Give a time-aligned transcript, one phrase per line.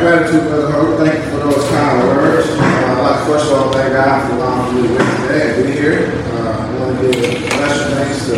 [0.00, 0.96] gratitude, Brother.
[0.98, 2.46] Thank you for those kind words.
[2.48, 5.54] Uh, I'd like to first of all thank God for allowing me to be today
[5.54, 6.22] and be here.
[6.32, 8.36] Uh, I want to give a special thanks to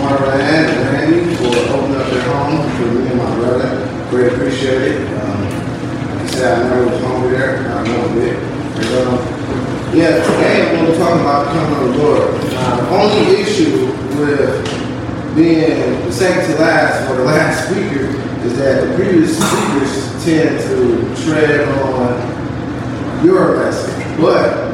[0.00, 3.70] Marla and Randy for opening up their home for me and my brother.
[4.10, 5.20] Great appreciate it.
[5.20, 7.58] Um, like I said, I never was hungry there.
[7.70, 8.36] I know a bit.
[8.36, 12.30] And, um, yeah, today I'm going to talk about the coming of the Lord.
[12.34, 13.86] Uh, the only issue
[14.18, 20.24] with being the second to last or the last speaker is that the previous speakers
[20.24, 24.20] tend to tread on your lesson.
[24.20, 24.70] But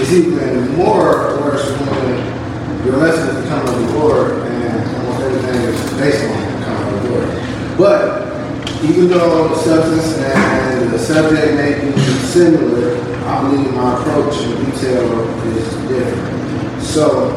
[0.00, 5.24] it's even more worse when your lesson is the coming of the Lord and almost
[5.24, 7.78] everything is based on the of the Lord.
[7.78, 14.36] But even though the substance and the subject may be similar, I believe my approach
[14.42, 15.20] in detail
[15.56, 16.82] is different.
[16.82, 17.30] So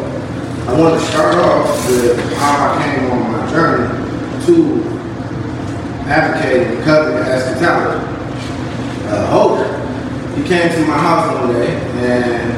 [0.67, 4.98] I want to start off with how I came on my journey to
[6.09, 8.03] advocating covenant eschatology.
[9.05, 9.61] Uh, Hope,
[10.35, 12.51] he came to my house one day, and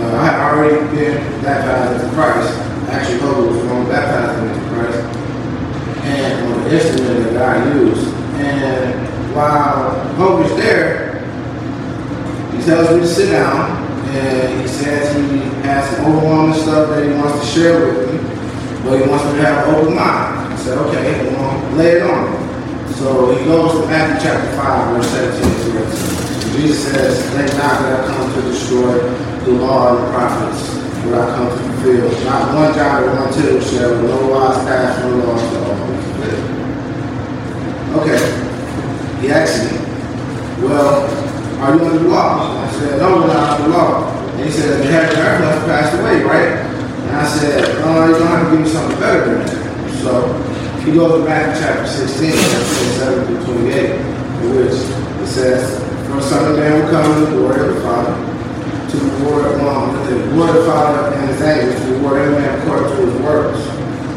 [0.00, 2.52] uh, I had already been baptized into Christ.
[2.88, 4.98] Actually, Hope was baptize me into Christ,
[6.04, 8.14] and on the instrument that God used.
[8.40, 11.20] And while Hope is there,
[12.56, 17.04] he tells me to sit down, and he says he has some overwhelming stuff that
[17.04, 18.18] he wants to share with me,
[18.82, 20.54] but he wants me to have an open mind.
[20.54, 22.43] I said, okay, well, lay it on me.
[22.98, 26.34] So he goes to Matthew chapter 5, verse 17 to 18.
[26.54, 28.98] Jesus says, Think not that I come to destroy
[29.42, 32.24] the law and the prophets, but I come to fulfill.
[32.24, 35.84] Not one jot or one tittle shall no wise pass from the law to all.
[38.00, 38.22] Okay.
[39.20, 39.78] He asked me,
[40.62, 41.06] Well,
[41.60, 42.62] are you under the law?
[42.62, 44.10] I said, No, we're not under the law.
[44.34, 46.58] And he said, The heaven and earth must pass away, right?
[47.08, 50.02] And I said, Oh, you're going to have to give me something better than that.
[50.02, 50.53] So
[50.84, 56.16] he goes to Matthew chapter 16, verse 27 through 28, in which it says, For
[56.16, 58.12] the Son of Man will come in the glory of the Father,
[58.90, 62.60] to reward one, the glory of the Father and his angels, to reward every man
[62.60, 63.64] according to his works.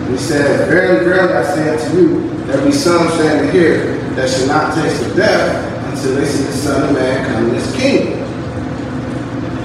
[0.10, 4.48] He said, Verily, verily, I say unto you, there be some standing here that shall
[4.48, 8.20] not taste of death until they see the Son of Man come in his kingdom.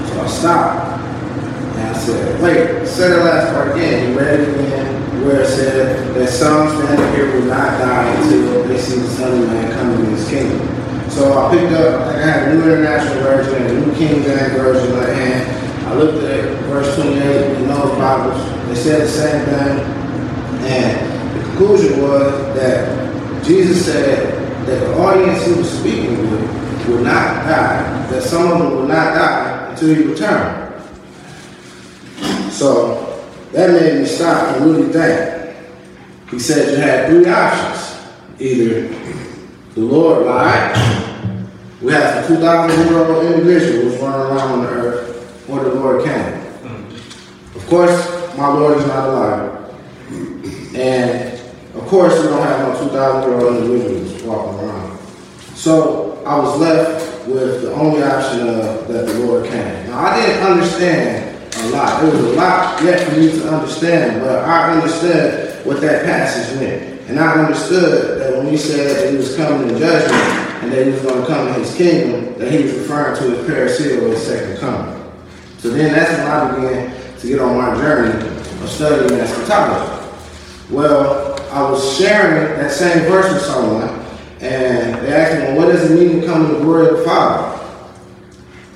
[0.07, 1.03] So I stopped.
[1.79, 4.13] And I said, wait, say that last part again.
[4.13, 8.65] You read it again where it said that some standing here will not die until
[8.65, 10.59] they see the Son of Man coming in his kingdom.
[11.11, 14.53] So I picked up, I had a New International Version and a New King James
[14.55, 18.69] Version, and I looked at verse 28 in those Bibles.
[18.69, 20.03] They said the same thing.
[20.65, 27.03] And the conclusion was that Jesus said that the audience he was speaking with would
[27.03, 30.83] not die, that some of them would not die until he returned.
[32.51, 33.12] So
[33.53, 35.57] that made me stop and really think.
[36.31, 38.01] He said you had three options.
[38.39, 38.89] Either
[39.75, 40.75] the Lord lied,
[41.83, 46.05] we have some 2,000 year old individuals running around on the earth, or the Lord
[46.05, 46.15] came.
[46.15, 47.57] Mm.
[47.57, 49.59] Of course, my Lord is not a liar.
[50.75, 51.41] And
[51.75, 54.99] of course, we don't have no 2,000 year old individuals walking around.
[55.55, 59.87] So I was left with the only option of that the Lord came.
[59.87, 61.22] Now, I didn't understand
[61.65, 62.03] a lot.
[62.03, 66.59] There was a lot yet for me to understand, but I understood what that passage
[66.61, 66.93] meant.
[67.09, 70.23] And I understood that when he said that he was coming in judgment
[70.63, 73.37] and that he was going to come in his kingdom, that he was referring to
[73.37, 75.13] his parousia or his second coming.
[75.59, 78.29] So then that's when I began to get on my journey
[78.63, 80.09] of studying eschatology.
[80.71, 83.89] Well, I was sharing that same verse with someone,
[84.41, 86.99] and they asked me, well, what does it mean to come in the glory of
[86.99, 87.59] the Father?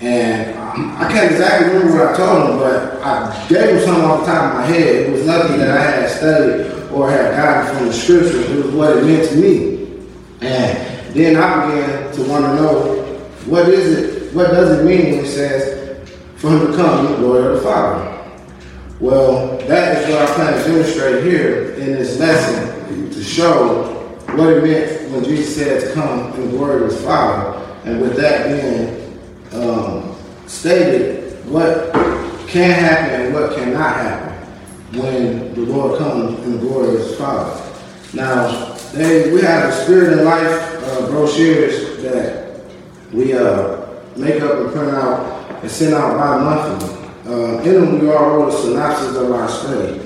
[0.00, 4.20] And I can't exactly remember what I told him, but I gave him something off
[4.20, 5.06] the top of my head.
[5.06, 8.50] It was nothing that I had studied or had gotten from the scriptures.
[8.50, 10.06] It was what it meant to me.
[10.42, 13.03] And then I began to want to know
[13.47, 17.16] what is it, what does it mean when it says for him to come the
[17.16, 18.12] glory of the Father?
[19.00, 23.94] Well, that is what I plan to demonstrate here in this lesson to show
[24.34, 27.62] what it meant when Jesus said to come in the glory of his Father.
[27.84, 30.16] And with that being um,
[30.47, 31.93] stated, what
[32.48, 34.27] can happen and what cannot happen
[34.98, 37.63] when the Lord comes in the glory of his Father.
[38.15, 42.60] Now, they, we have a Spirit and Life uh, brochures that
[43.13, 46.97] we uh, make up and print out and send out bi-monthly.
[47.27, 50.01] Uh, in them, we are all wrote a synopsis of our study.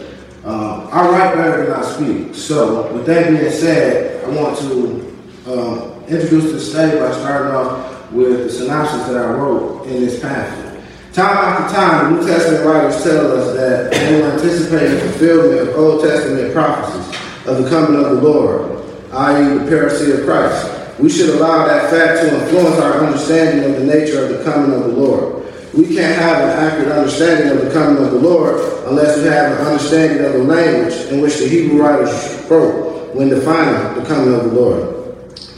[0.44, 2.34] Uh, I write better than I speak.
[2.34, 5.16] So, with that being said, I want to
[5.46, 10.20] uh, introduce the study by starting off with the synopsis that I wrote in this
[10.20, 10.82] pamphlet.
[11.12, 15.68] Time after time, the New Testament writers tell us that they were anticipating the fulfillment
[15.68, 20.98] of Old Testament prophecies of the coming of the Lord, i.e., the parousia of Christ.
[21.00, 24.72] we should allow that fact to influence our understanding of the nature of the coming
[24.72, 25.44] of the Lord.
[25.72, 29.58] We can't have an accurate understanding of the coming of the Lord unless we have
[29.58, 34.34] an understanding of the language in which the Hebrew writers wrote when defining the coming
[34.34, 34.99] of the Lord.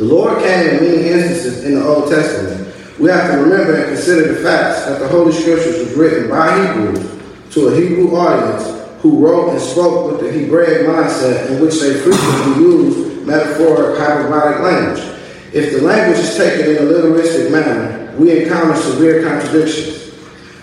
[0.02, 2.74] The Lord came in many instances in the Old Testament.
[2.98, 6.58] We have to remember and consider the facts that the Holy Scriptures was written by
[6.58, 7.22] Hebrews
[7.52, 8.66] to a Hebrew audience
[9.00, 14.58] who wrote and spoke with the Hebraic mindset in which they frequently used metaphoric hyperbolic
[14.58, 15.04] language.
[15.52, 20.18] If the language is taken in a literalistic manner, we encounter severe contradictions.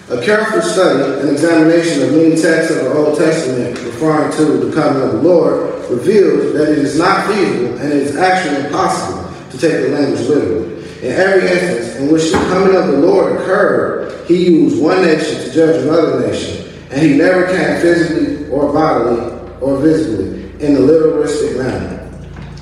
[0.09, 4.75] A careful study and examination of many texts of the Old Testament referring to the
[4.75, 9.28] coming of the Lord reveals that it is not feasible and it is actually impossible
[9.51, 10.80] to take the language literally.
[11.01, 15.42] In every instance in which the coming of the Lord occurred, he used one nation
[15.42, 20.80] to judge another nation, and he never came physically or bodily or visibly in the
[20.80, 21.96] literalistic manner.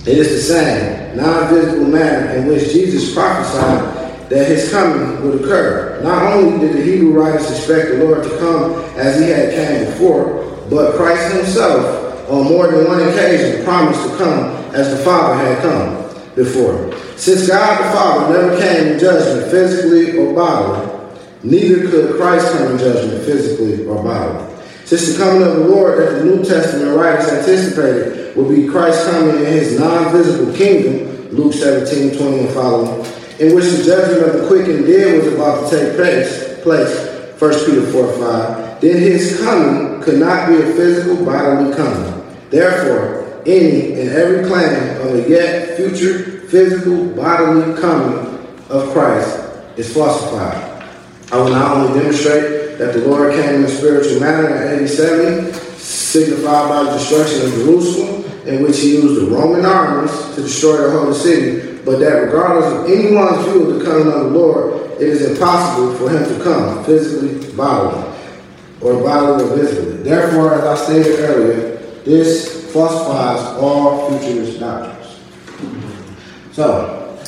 [0.02, 6.00] It is the same non-visible manner in which Jesus prophesied that his coming would occur.
[6.04, 9.86] Not only did the Hebrew writers expect the Lord to come as he had came
[9.86, 15.44] before, but Christ himself, on more than one occasion, promised to come as the Father
[15.44, 16.07] had come
[16.38, 16.96] before.
[17.18, 21.10] Since God the Father never came in judgment physically or bodily,
[21.44, 24.56] neither could Christ come in judgment physically or bodily.
[24.86, 29.10] Since the coming of the Lord that the New Testament writers anticipated would be Christ
[29.10, 33.06] coming in his non-visible kingdom, Luke 17, 20 and following,
[33.40, 37.42] in which the judgment of the quick and dead was about to take place, place
[37.42, 42.24] 1 Peter 4 5, then his coming could not be a physical bodily coming.
[42.50, 43.17] Therefore,
[43.48, 49.40] any and every claim of a yet future physical bodily coming of Christ
[49.78, 50.84] is falsified.
[51.32, 54.90] I will not only demonstrate that the Lord came in a spiritual manner in AD
[54.90, 60.42] 70, signified by the destruction of Jerusalem, in which he used the Roman armies to
[60.42, 64.30] destroy the whole city, but that regardless of anyone's view of the coming of the
[64.30, 68.14] Lord, it is impossible for him to come physically, bodily,
[68.82, 70.04] or bodily or visibly.
[70.04, 75.20] Therefore, as I stated earlier, this falsifies all futurist doctrines.
[76.52, 77.20] So,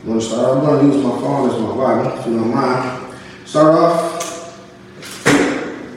[0.00, 0.58] I'm going to start.
[0.58, 3.16] I'm going to use my phone as my Bible, if you don't mind.
[3.46, 4.16] Start off.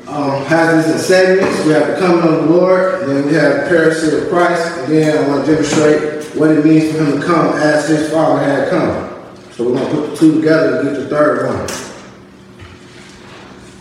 [0.08, 1.66] Um, has this in segments.
[1.66, 4.88] We have the coming of the Lord, then we have the parousia of Christ.
[4.88, 8.44] Again, I want to demonstrate what it means for him to come as his father
[8.44, 9.34] had come.
[9.52, 11.93] So we're going to put the two together to get the third one.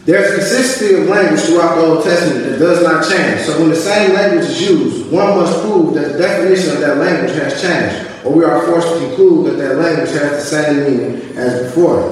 [0.05, 3.43] There's consistency of language throughout the Old Testament that does not change.
[3.43, 6.97] So when the same language is used, one must prove that the definition of that
[6.99, 10.85] language has changed, or we are forced to conclude that that language has the same
[10.85, 12.11] meaning as before.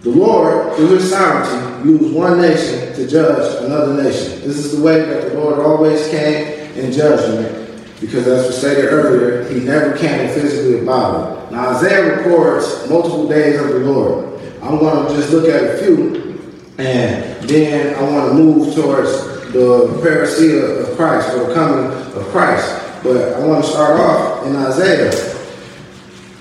[0.00, 4.40] The Lord, through his sovereignty, used one nation to judge another nation.
[4.40, 7.66] This is the way that the Lord always came in judgment
[8.00, 11.52] because as we stated earlier, he never came physically about it.
[11.52, 14.35] Now Isaiah records multiple days of the Lord.
[14.66, 16.40] I'm going to just look at a few,
[16.78, 19.12] and then I want to move towards
[19.52, 23.02] the parousia of Christ, or the coming of Christ.
[23.04, 25.12] But I want to start off in Isaiah.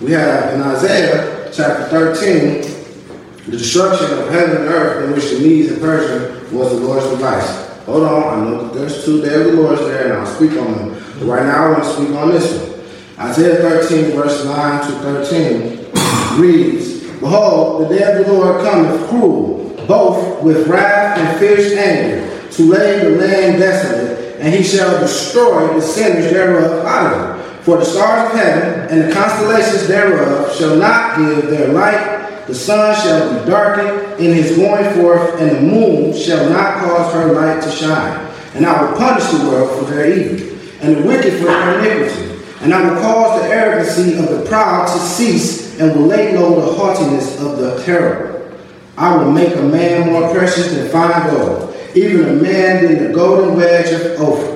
[0.01, 5.39] We have in Isaiah chapter 13 the destruction of heaven and earth in which the
[5.39, 7.65] Medes and Persians was the Lord's device.
[7.85, 11.03] Hold on, I know there's two of the Lord's there, and I'll speak on them.
[11.19, 13.29] But right now, I want to speak on this one.
[13.29, 14.99] Isaiah 13, verse 9 to
[15.29, 16.94] 13 reads,
[17.25, 22.69] Behold, the day of the Lord cometh cruel, both with wrath and fierce anger, to
[22.69, 27.63] lay the land desolate, and he shall destroy the sinners thereof out of it.
[27.63, 32.45] For the stars of heaven and the constellations thereof shall not give their light.
[32.45, 37.11] The sun shall be darkened in his going forth, and the moon shall not cause
[37.11, 38.31] her light to shine.
[38.53, 42.39] And I will punish the world for their evil and the wicked for their iniquity.
[42.61, 46.61] And I will cause the arrogancy of the proud to cease, and will lay low
[46.61, 48.55] the haughtiness of the terrible.
[48.97, 53.13] I will make a man more precious than fine gold, even a man than the
[53.13, 54.55] golden wedge of Ophir.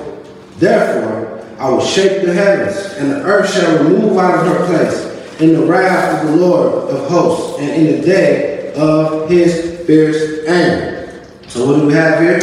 [0.56, 5.40] Therefore, I will shake the heavens, and the earth shall remove out of her place
[5.40, 10.46] in the wrath of the Lord of hosts, and in the day of his fierce
[10.46, 11.22] anger.
[11.48, 12.40] So what do we have here?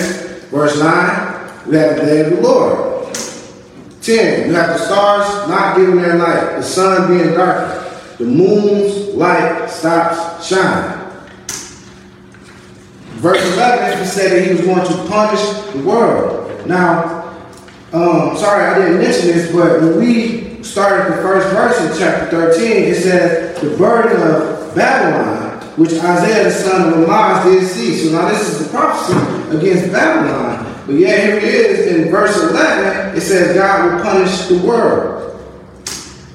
[0.50, 3.13] Verse 9, we have the day of the Lord.
[4.01, 4.50] 10.
[4.50, 7.87] You have the stars not giving their light, the sun being darkened,
[8.17, 11.07] the moon's light stops shining.
[13.17, 15.41] Verse 11, he said that he was going to punish
[15.74, 16.67] the world.
[16.67, 17.36] Now,
[17.93, 22.51] um, sorry I didn't mention this, but when we started the first verse in chapter
[22.51, 27.95] 13, it says the burden of Babylon, which Isaiah the son of Amoz did see.
[27.97, 30.65] So now this is the prophecy against Babylon.
[30.86, 35.37] But yeah, here it is in verse 11, it says God will punish the world.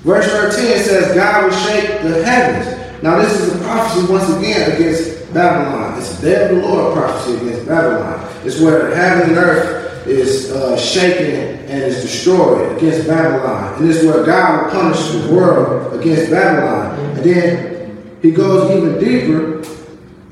[0.03, 3.03] Verse 13 says, God will shake the heavens.
[3.05, 5.97] Now, this is a prophecy once again against Babylon.
[5.99, 8.29] It's of the Lord prophecy against Babylon.
[8.45, 13.75] It's where heaven and earth is uh, shaken and is destroyed against Babylon.
[13.75, 16.99] And this is where God will punish the world against Babylon.
[17.17, 19.59] And then he goes even deeper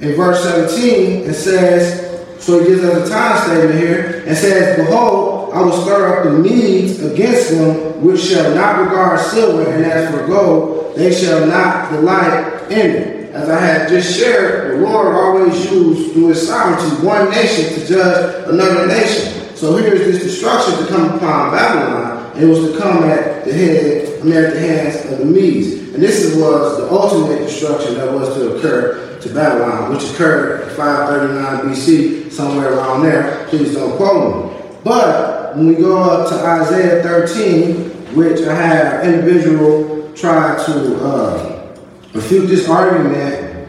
[0.01, 2.11] in verse 17 and says,
[2.41, 6.25] so he gives us a time statement here and says, Behold, I will stir up
[6.25, 11.47] the Medes against them, which shall not regard silver, and as for gold, they shall
[11.47, 13.21] not delight in it.
[13.33, 17.87] As I had just shared, the Lord always used through his sovereignty one nation to
[17.87, 19.57] judge another nation.
[19.57, 23.45] So here is this destruction to come upon Babylon, and it was to come at
[23.45, 25.95] the head, I mean, at the hands of the Medes.
[25.95, 31.75] And this was the ultimate destruction that was to occur to Babylon, which occurred 539
[31.75, 33.47] BC, somewhere around there.
[33.49, 34.61] Please don't quote me.
[34.83, 41.77] But when we go up to Isaiah 13, which I have individual try to uh,
[42.13, 43.69] refute this argument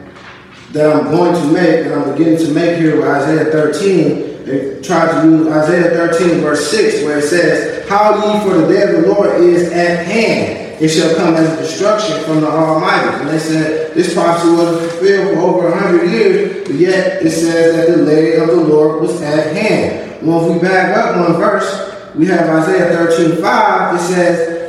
[0.74, 4.82] that I'm going to make, that I'm beginning to make here with Isaiah 13, they
[4.82, 8.84] try to use Isaiah 13, verse 6, where it says, How ye for the day
[8.84, 13.22] of the Lord is at hand it shall come as destruction from the Almighty.
[13.22, 17.76] And they said this prophecy was fulfilled for over hundred years, but yet it says
[17.76, 20.01] that the day of the Lord was at hand.
[20.24, 23.96] Well, if we back up one verse, we have Isaiah 13, 5.
[23.96, 24.62] It says,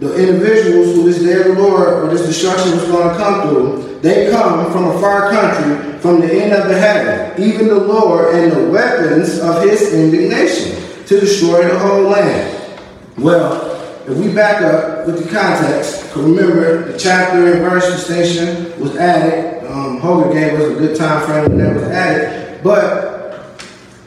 [0.00, 3.48] the individuals who this day of the Lord or this destruction is going to come
[3.48, 7.78] through, they come from a far country, from the end of the heaven, even the
[7.78, 12.78] Lord and the weapons of his indignation, to destroy the whole land.
[13.18, 13.76] Well,
[14.08, 19.70] if we back up with the context, remember the chapter and verse distinction was added.
[19.70, 22.64] Um, Hogan gave us a good time frame when that was added.
[22.64, 23.09] But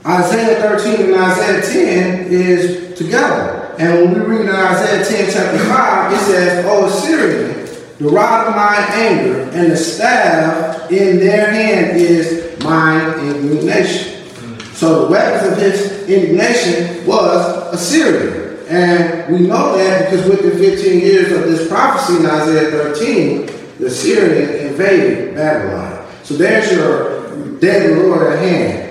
[0.05, 3.73] Isaiah 13 and Isaiah 10 is together.
[3.79, 7.65] And when we read in Isaiah 10, chapter 5, it says, oh, O Assyrian,
[7.99, 14.25] the rod of my anger and the staff in their hand is mine indignation.
[14.73, 18.43] So the weapons of his indignation was Assyria.
[18.67, 23.45] And we know that because within 15 years of this prophecy in Isaiah 13,
[23.79, 26.05] the Syrian invaded Babylon.
[26.23, 28.82] So there's your dead Lord at hand.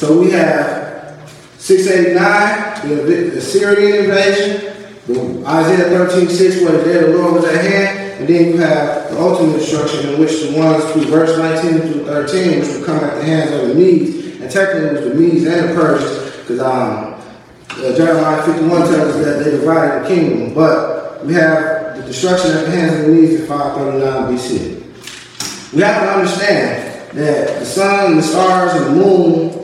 [0.00, 1.20] So we have
[1.58, 8.26] 689, the Assyrian invasion, Isaiah 13, 6, where the dead Lord was at hand, and
[8.26, 12.60] then you have the ultimate destruction in which the ones through verse 19 through 13,
[12.60, 15.44] which will come at the hands of the Medes, and technically it was the Medes
[15.44, 17.20] and the Persians, because um,
[17.68, 22.52] uh, Jeremiah 51 tells us that they divided the kingdom, but we have the destruction
[22.52, 25.74] at the hands of the Medes in 539 BC.
[25.74, 29.59] We have to understand that the sun, and the stars, and the moon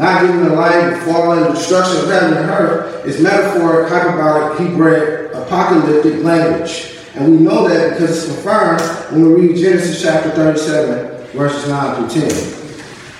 [0.00, 6.24] not giving the light, falling, destruction of heaven and earth is metaphoric, hyperbolic, Hebrew, apocalyptic
[6.24, 6.96] language.
[7.14, 8.80] And we know that because it's confirmed
[9.12, 12.30] when we read Genesis chapter 37, verses 9 through 10.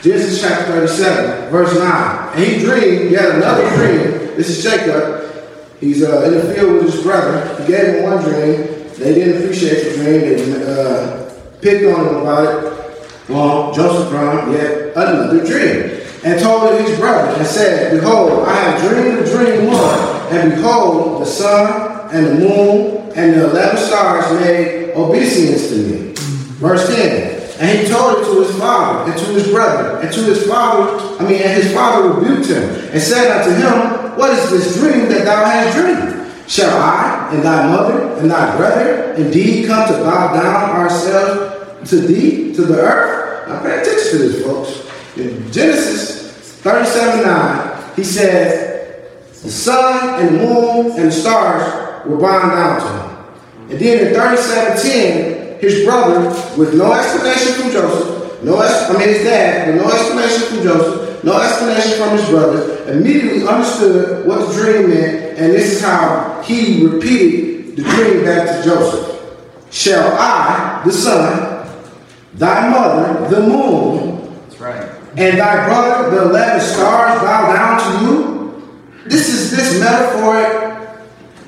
[0.03, 2.29] Genesis chapter 37, verse 9.
[2.35, 4.37] And he dreamed, he had another dream.
[4.39, 5.21] This is Jacob.
[5.81, 7.57] He's uh, in the field with his brother.
[7.61, 8.89] He gave him one dream.
[8.95, 10.21] They didn't appreciate the dream.
[10.21, 13.29] They uh, picked on him about it.
[13.29, 16.00] Well, Joseph dreamed yet another dream.
[16.23, 19.99] And told it his brother and said, Behold, I have dreamed a dream one.
[20.31, 26.13] And behold, the sun and the moon and the eleven stars made obeisance to me.
[26.61, 27.41] Verse 10.
[27.61, 30.01] And he told it to his father and to his brother.
[30.01, 34.17] And to his father, I mean, and his father rebuked him and said unto him,
[34.19, 36.33] What is this dream that thou hast dreamed?
[36.51, 42.01] Shall I and thy mother and thy brother indeed come to bow down ourselves to
[42.01, 43.49] thee, to the earth?
[43.49, 44.90] Now pay attention to this, folks.
[45.17, 52.53] In Genesis 37 9, he says, The sun and moon and the stars were bound
[52.53, 53.71] down to him.
[53.71, 59.09] And then in 37 10, his brother, with no explanation from Joseph, no, I mean
[59.09, 64.49] his dad, with no explanation from Joseph, no explanation from his brothers, immediately understood what
[64.49, 69.11] the dream meant, and this is how he repeated the dream back to Joseph.
[69.71, 71.69] Shall I, the sun,
[72.35, 75.00] thy mother, the moon, That's right.
[75.17, 79.01] And thy brother, the eleven stars, bow down to you?
[79.07, 80.71] This is this metaphoric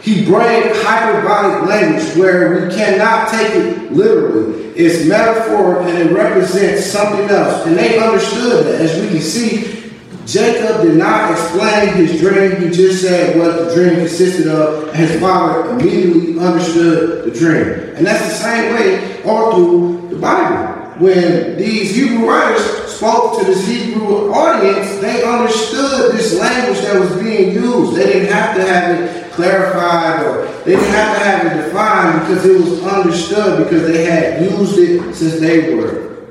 [0.02, 4.64] Hebraic hyperbolic language where we cannot take it literally.
[4.74, 7.64] It's metaphor and it represents something else.
[7.66, 8.80] And they understood that.
[8.80, 9.92] As we can see,
[10.26, 12.60] Jacob did not explain his dream.
[12.62, 14.88] He just said what the dream consisted of.
[14.88, 17.94] And his father immediately understood the dream.
[17.94, 20.71] And that's the same way all through the Bible.
[21.02, 22.62] When these Hebrew writers
[22.94, 27.96] spoke to this Hebrew audience, they understood this language that was being used.
[27.96, 32.20] They didn't have to have it clarified or they didn't have to have it defined
[32.20, 36.28] because it was understood because they had used it since they were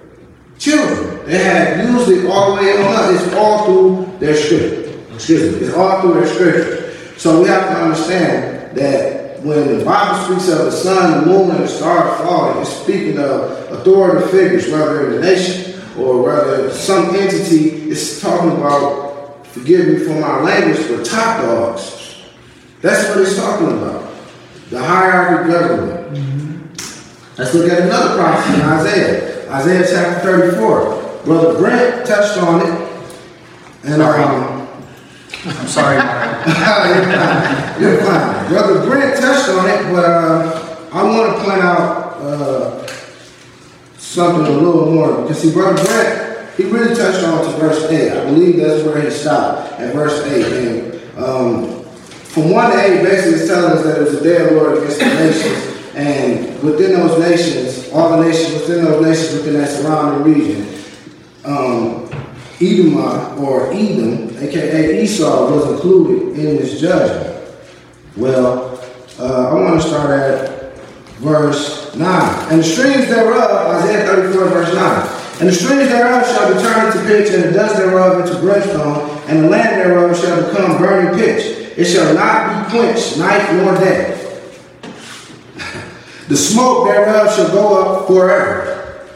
[0.58, 1.26] children.
[1.26, 3.14] They had used it all the way on.
[3.14, 4.98] It's all through their scripture.
[5.14, 5.68] Excuse me.
[5.68, 7.20] It's all through their scripture.
[7.20, 11.52] So we have to understand that when the Bible speaks of the sun, the moon,
[11.52, 16.72] and the stars falling, it's speaking of authority figures, whether in the nation or whether
[16.72, 22.22] some entity is talking about, forgive me for my language, but top dogs.
[22.82, 24.12] That's what it's talking about.
[24.70, 26.16] The hierarchy government.
[26.16, 26.42] Mm-hmm.
[27.38, 29.52] Let's look at another prophecy in Isaiah.
[29.52, 31.24] Isaiah chapter 34.
[31.26, 32.92] Brother Brent touched on it.
[33.84, 34.51] And um,
[35.44, 35.96] I'm sorry.
[37.82, 38.48] you're, fine.
[38.48, 42.88] Brother Brent touched on it, but uh, I want to point out uh,
[43.98, 48.12] something a little more because see, Brother Brent, he really touched on to verse 8.
[48.12, 50.68] I believe that's where he stopped at verse 8.
[50.68, 54.46] And um, from 1 to 8, basically, it's telling us that it was a day
[54.46, 55.96] of Lord against the nations.
[55.96, 60.68] And within those nations, all the nations within those nations within that surrounding region,
[61.46, 62.01] um,
[62.62, 67.56] Edomah or Edom, aka Esau, was included in this judgment.
[68.16, 68.80] Well,
[69.20, 70.76] uh, I want to start at
[71.18, 72.52] verse 9.
[72.52, 75.22] And the streams thereof, Isaiah 34, verse 9.
[75.40, 79.10] And the streams thereof shall be turned into pitch, and the dust thereof into brimstone,
[79.28, 81.78] and the land thereof shall become burning pitch.
[81.78, 84.18] It shall not be quenched night nor day.
[86.28, 89.08] the smoke thereof shall go up forever,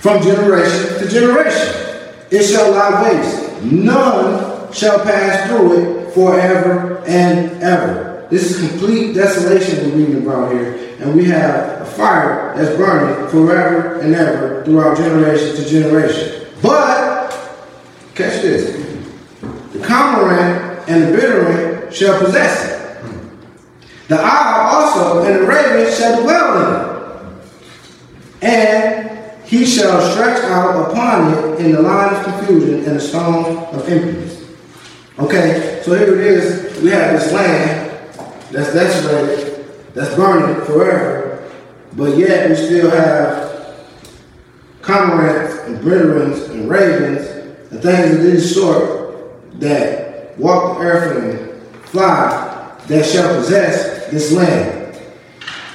[0.00, 1.91] from generation to generation.
[2.32, 3.62] It shall lie waste.
[3.62, 8.26] None shall pass through it forever and ever.
[8.30, 10.96] This is complete desolation we're reading about here.
[11.00, 16.46] And we have a fire that's burning forever and ever throughout generation to generation.
[16.62, 17.32] But,
[18.14, 18.80] catch this.
[19.74, 24.08] The cormorant and the bitterant shall possess it.
[24.08, 27.40] The owl also and the raven shall dwell in
[28.40, 28.50] it.
[28.50, 29.11] And
[29.52, 33.86] he shall stretch out upon it in the line of confusion and the stone of
[33.86, 34.48] impudence.
[35.18, 36.80] Okay, so here it is.
[36.80, 38.08] We have this land
[38.50, 41.52] that's desolated, that's burning forever,
[41.92, 43.76] but yet we still have
[44.80, 47.28] cormorants and bitterns and ravens
[47.70, 54.32] and things of this sort that walk the earth and fly that shall possess this
[54.32, 54.81] land.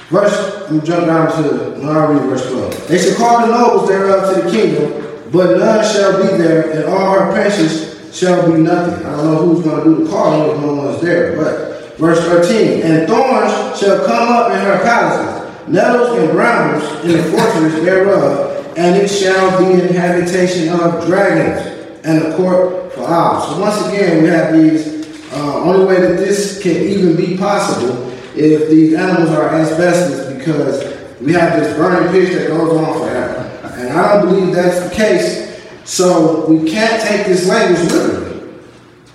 [0.08, 2.88] Verse, me jump down to, no, I'll read verse 12.
[2.88, 6.84] They shall call the nobles thereof to the kingdom, but none shall be there, and
[6.86, 9.04] all her princes shall be nothing.
[9.04, 12.20] I don't know who's going to do the calling if no one's there, but verse
[12.20, 12.82] 13.
[12.84, 18.78] And thorns shall come up in her palaces, nettles and brambles in the fortress thereof,
[18.78, 23.46] and it shall be an habitation of dragons, and a court for owls.
[23.50, 28.07] So once again, we have these, uh, only way that this can even be possible
[28.38, 33.40] if these animals are asbestos because we have this burning pitch that goes on forever.
[33.76, 35.62] And I don't believe that's the case.
[35.84, 38.28] So we can't take this language literally.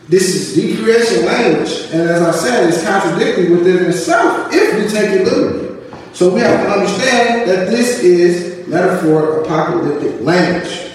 [0.10, 1.72] This is decreation language.
[1.92, 5.82] And as I said, it's contradictory within itself if we take it literally.
[6.14, 10.92] So we have to understand that this is metaphor apocalyptic language.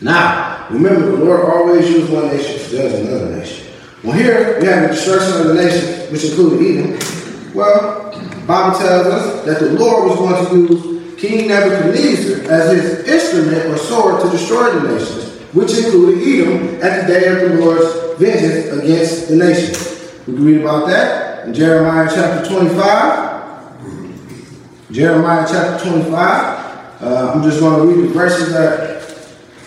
[0.00, 3.66] Now, remember, the Lord always used one nation to judge another nation.
[4.02, 7.27] Well, here we have the destruction of the nation, which included Edom.
[7.54, 8.10] Well,
[8.46, 13.66] Bible tells us that the Lord was going to use King Nebuchadnezzar as his instrument
[13.66, 18.18] or sword to destroy the nations, which included Edom at the day of the Lord's
[18.20, 20.12] vengeance against the nations.
[20.26, 23.38] We can read about that in Jeremiah chapter 25.
[24.92, 26.12] Jeremiah chapter 25.
[27.00, 28.98] Uh, I'm just going to read the verses that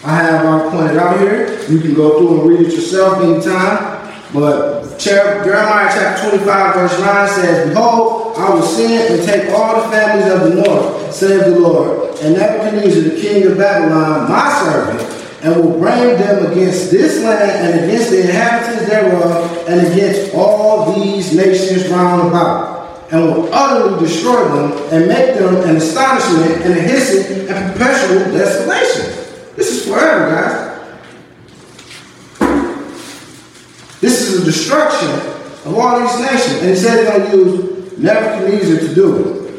[0.04, 1.62] I have pointed out here.
[1.70, 3.92] You can go through and read it yourself anytime.
[4.34, 9.90] But Jeremiah chapter 25, verse 9 says, Behold, I will send and take all the
[9.90, 15.44] families of the north, saith the Lord, and Nebuchadnezzar, the king of Babylon, my servant,
[15.44, 20.94] and will bring them against this land and against the inhabitants thereof, and against all
[20.94, 26.78] these nations round about, and will utterly destroy them, and make them an astonishment and
[26.78, 29.06] a hissing and perpetual desolation.
[29.56, 30.71] This is forever, guys.
[34.42, 36.62] A destruction of all these nations.
[36.62, 39.52] And he said he's going to use Nebuchadnezzar to do it.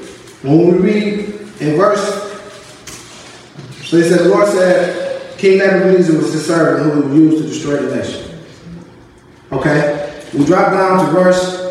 [0.42, 1.18] When we read
[1.60, 2.22] in verse,
[3.84, 7.48] so he said, the Lord said, King Nebuchadnezzar was his servant who was used to
[7.48, 8.38] destroy the nation.
[9.52, 10.22] Okay?
[10.34, 11.62] We drop down to verse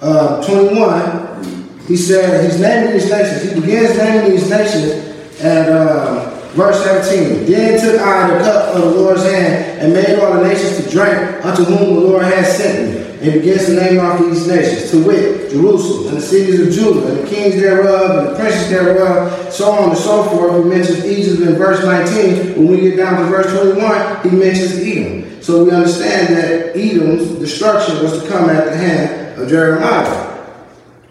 [0.00, 1.80] uh, 21.
[1.86, 3.42] He said, he's naming these nations.
[3.42, 5.40] He begins naming these nations.
[5.40, 7.44] And uh, Verse 17.
[7.44, 10.90] Then took I the cup of the Lord's hand and made all the nations to
[10.90, 13.02] drink unto whom the Lord had sent me.
[13.16, 17.08] And begins to name off these nations, to wit, Jerusalem, and the cities of Judah,
[17.08, 20.62] and the kings thereof, and the princes thereof, so on and so forth.
[20.62, 22.56] He mentions Egypt in verse 19.
[22.56, 25.42] When we get down to verse 21, he mentions Edom.
[25.42, 30.44] So we understand that Edom's destruction was to come at the hand of Jeremiah.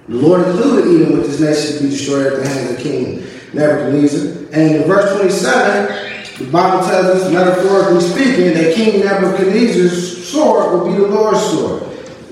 [0.07, 2.83] The Lord included Edom with his nation to be destroyed at the hand of the
[2.83, 4.47] King Nebuchadnezzar.
[4.53, 10.91] And in verse 27, the Bible tells us, metaphorically speaking, that King Nebuchadnezzar's sword will
[10.91, 11.83] be the Lord's sword.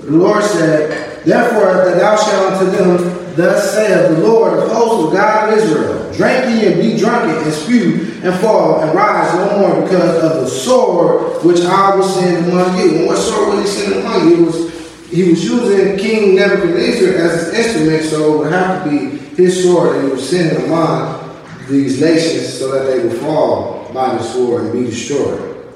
[0.02, 5.14] The Lord said, Therefore that thou shalt unto them, thus saith the Lord of hosts,
[5.16, 9.58] God of Israel, drink ye and be drunken, and spew and fall and rise no
[9.58, 12.96] more because of the sword which I will send among you.
[12.96, 14.42] And what sword was he send among you?
[14.42, 14.73] It was
[15.14, 19.62] he was using King Nebuchadnezzar as his instrument, so it would have to be his
[19.62, 24.22] sword and he was sending among these nations so that they would fall by the
[24.22, 25.66] sword and be destroyed.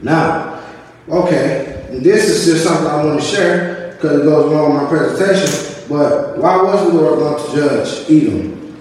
[0.00, 0.64] Now,
[1.08, 4.82] okay, and this is just something I want to share because it goes along with
[4.82, 5.88] my presentation.
[5.88, 8.76] But why was the Lord going to judge Edom?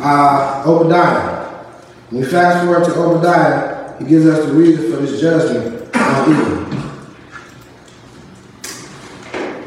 [0.00, 1.48] Uh, Obadiah.
[2.10, 6.34] When we fast forward to Obadiah, he gives us the reason for this judgment on
[6.34, 6.69] Edom.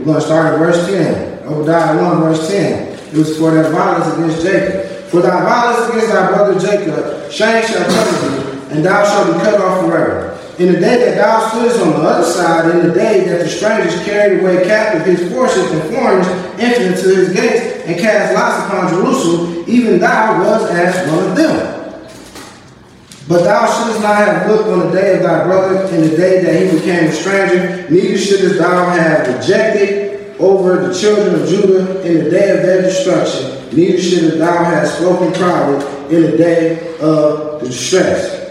[0.03, 1.47] We're going to start at verse 10.
[1.47, 2.91] Obadiah 1, verse 10.
[2.91, 4.83] It was for that violence against Jacob.
[5.07, 9.39] For thy violence against thy brother Jacob, shame shall cover thee, and thou shalt be
[9.45, 10.37] cut off forever.
[10.59, 13.49] In the day that thou stoodest on the other side, in the day that the
[13.49, 16.27] strangers carried away captive his forces and foreigners
[16.59, 21.37] entered into his gates and cast lots upon Jerusalem, even thou was as one of
[21.37, 21.72] them.
[23.27, 26.43] But thou shouldest not have looked on the day of thy brother in the day
[26.43, 32.01] that he became a stranger, neither shouldest thou have rejected over the children of Judah
[32.05, 36.97] in the day of their destruction, neither shouldest thou have spoken proudly in the day
[36.99, 38.43] of the distress.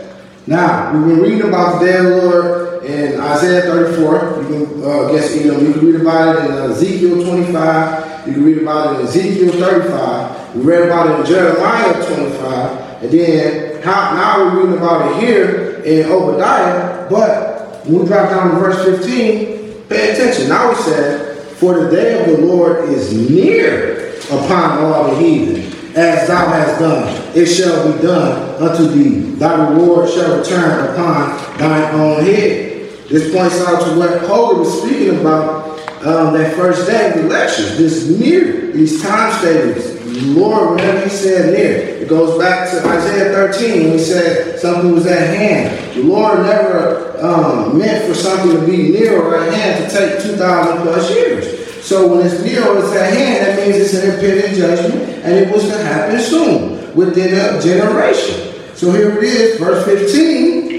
[0.46, 4.42] Now, we've been reading about the day of the Lord in Isaiah 34.
[4.42, 8.26] You can uh, guess, you know, you can read about it in Ezekiel 25.
[8.26, 10.56] You can read about it in Ezekiel 35.
[10.56, 12.91] We read about it in Jeremiah 25.
[13.02, 17.08] And then how, now we're reading about it here in Obadiah.
[17.10, 20.48] But when we drop down to verse 15, pay attention.
[20.48, 25.72] Now it says, For the day of the Lord is near upon all the heathen
[25.94, 29.34] as thou hast done, it shall be done unto thee.
[29.34, 32.88] Thy reward shall return upon thine own head.
[33.08, 37.28] This points out to what Hogan was speaking about um, that first day of the
[37.28, 37.64] lecture.
[37.76, 39.91] This near, these time statements.
[40.26, 44.92] Lord, whenever he said near, it goes back to Isaiah 13 when he said something
[44.92, 45.96] was at hand.
[45.96, 50.22] The Lord never um, meant for something to be near or at hand to take
[50.22, 51.84] 2,000 plus years.
[51.84, 55.34] So when it's near or it's at hand, that means it's an impending judgment, and
[55.34, 58.54] it was to happen soon, within a generation.
[58.74, 60.72] So here it is, verse 15.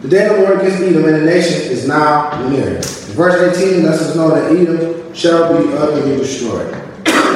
[0.00, 2.80] The day of the Lord against Edom and the nation is now near.
[3.14, 6.74] Verse 18 lets us know that Edom shall be utterly destroyed.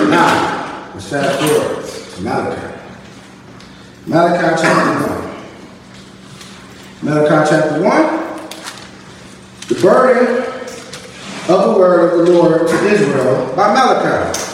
[0.07, 1.85] Now, let's fast forward
[2.15, 2.69] to Malachi.
[4.07, 5.15] Malachi chapter
[7.03, 7.11] 1.
[7.15, 8.19] Malachi chapter 1.
[9.69, 10.49] The burden
[11.49, 14.49] of the word of the Lord to Israel by Malachi.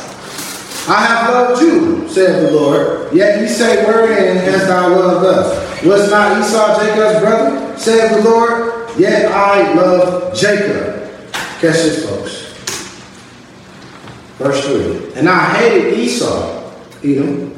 [0.86, 5.82] I have loved you, said the Lord, yet ye say, Wherein hast thou loved us?
[5.84, 8.74] Was not Esau Jacob's brother, said the Lord?
[8.98, 11.10] Yet I love Jacob.
[11.32, 12.43] Catch this, folks.
[14.38, 15.14] Verse 3.
[15.14, 16.72] And I hated Esau,
[17.04, 17.52] Edom,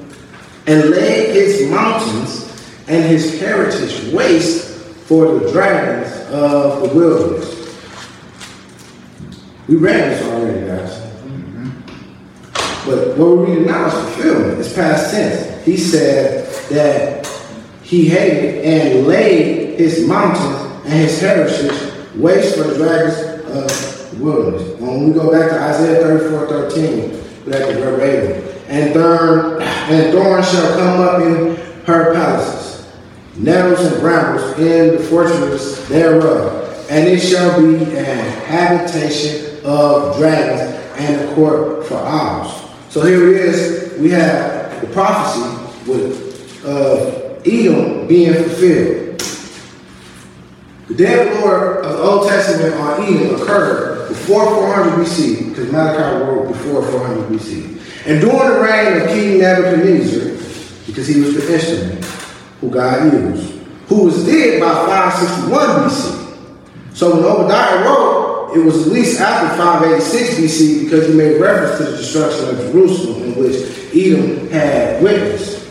[0.67, 2.45] and laid his mountains
[2.89, 7.55] and his heritage waste for the dragons of the wilderness.
[9.69, 11.03] We read this already, guys.
[12.85, 14.61] But what we're reading now is fulfillment.
[14.61, 15.65] It's past tense.
[15.65, 17.27] He said that
[17.83, 24.25] he hated and laid his mountains and his heritage waste for the dragons of the
[24.25, 24.81] wilderness.
[24.81, 27.11] When we go back to Isaiah 34, 13,
[27.51, 28.43] back to verbatim.
[28.69, 32.91] And thorn, and thorns shall come up in her palaces,
[33.37, 40.61] nettles and brambles in the fortresses thereof, and it shall be an habitation of dragons
[40.99, 42.71] and a court for owls.
[42.91, 43.99] So here it is.
[44.01, 49.21] We have the prophecy with uh, Edom being fulfilled.
[50.89, 55.51] The day of the Lord of the Old Testament on Edom occurred before 400 BC,
[55.51, 58.07] because Malachi wrote before 400 BC.
[58.07, 60.37] And during the reign of King Nebuchadnezzar,
[60.87, 62.05] because he was the instrument
[62.61, 63.53] who God used,
[63.89, 66.27] who was dead by 561 BC.
[66.95, 71.79] So when Obadiah wrote, it was at least after 586 BC because he made reference
[71.79, 73.57] to the destruction of Jerusalem in which
[73.95, 75.69] Edom had witnessed.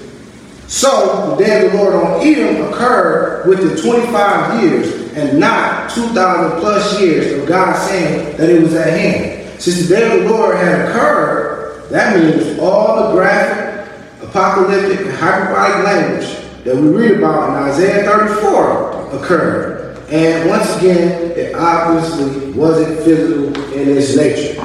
[0.67, 6.59] So the day of the Lord on Edom occurred within 25 years and not 2,000
[6.59, 9.61] plus years of God saying that it was at hand.
[9.61, 13.89] Since the day of the Lord had occurred, that means all the graphic,
[14.21, 16.27] apocalyptic, and hyperbolic language
[16.65, 19.97] that we read about in Isaiah 34 occurred.
[20.09, 24.61] And once again, it obviously wasn't physical in its nature.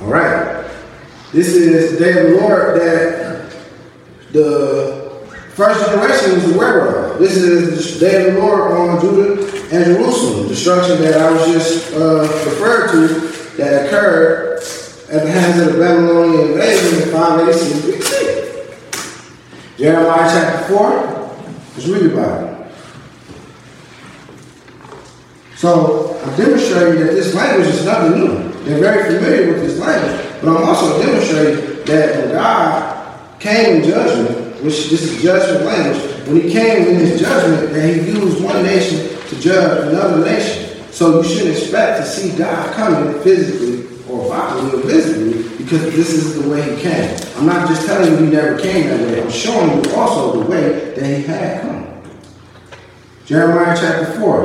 [0.00, 0.64] All right.
[1.32, 3.52] This is the day of the Lord that
[4.32, 5.03] the
[5.54, 7.18] first generation was aware of.
[7.20, 11.46] This is the day of the Lord on Judah and Jerusalem, destruction that I was
[11.46, 14.58] just uh, referred to that occurred
[15.10, 19.78] at the hands of the Babylonian invasion in 586 BC.
[19.78, 20.90] Jeremiah chapter 4,
[21.74, 22.54] let's read about it.
[25.56, 28.52] So I'm demonstrating that this language is nothing new.
[28.64, 33.88] They're very familiar with this language, but I'm also demonstrating that when God came in
[33.88, 38.42] judgment, which this is judgment language, when he came in his judgment, that he used
[38.42, 40.82] one nation to judge another nation.
[40.90, 46.14] So you shouldn't expect to see God coming physically or bodily or visibly because this
[46.14, 47.14] is the way he came.
[47.36, 49.20] I'm not just telling you he never came that way.
[49.22, 52.02] I'm showing you also the way that he had come.
[53.26, 54.44] Jeremiah chapter 4.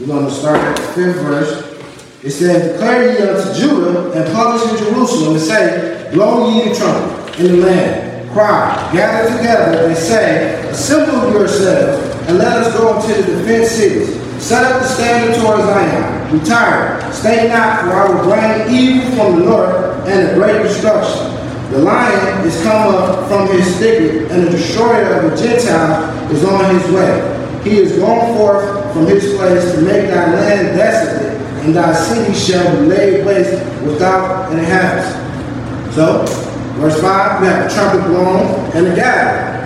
[0.00, 2.24] We're going to start at the fifth verse.
[2.24, 6.74] It says, Declare ye unto Judah and publish in Jerusalem and say, Blow ye the
[6.74, 8.09] trumpet in the land.
[8.32, 14.20] Cry, gather together they say, Assemble yourselves and let us go into the defense cities.
[14.40, 16.38] Set up the standard towards Zion.
[16.38, 17.12] Retire.
[17.12, 21.26] Stay not, for I will bring evil from the north and a great destruction.
[21.72, 26.44] The lion is come up from his thicket, and the destroyer of the Gentile is
[26.44, 27.60] on his way.
[27.64, 32.32] He is gone forth from his place to make thy land desolate, and thy city
[32.32, 35.94] shall be laid waste without an inhabitant.
[35.94, 36.49] So,
[36.80, 38.40] verse 5, we have the trumpet blown
[38.74, 39.60] and the gathering.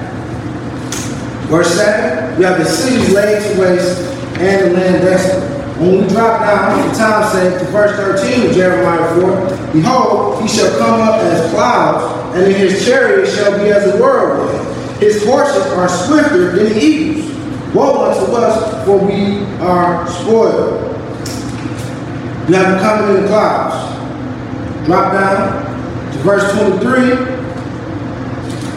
[1.48, 4.00] Verse 7, we have the cities laid to waste
[4.38, 5.54] and the land desolate.
[5.78, 10.48] When we drop down, for time's sake, to verse 13 of Jeremiah 4, behold, he
[10.48, 15.00] shall come up as clouds, and in his chariot shall be as a whirlwind.
[15.00, 17.32] His horses are swifter than eagles.
[17.74, 20.80] Woe unto us, for we are spoiled.
[22.48, 24.86] You have coming in the clouds.
[24.86, 25.73] Drop down
[26.24, 27.12] verse 23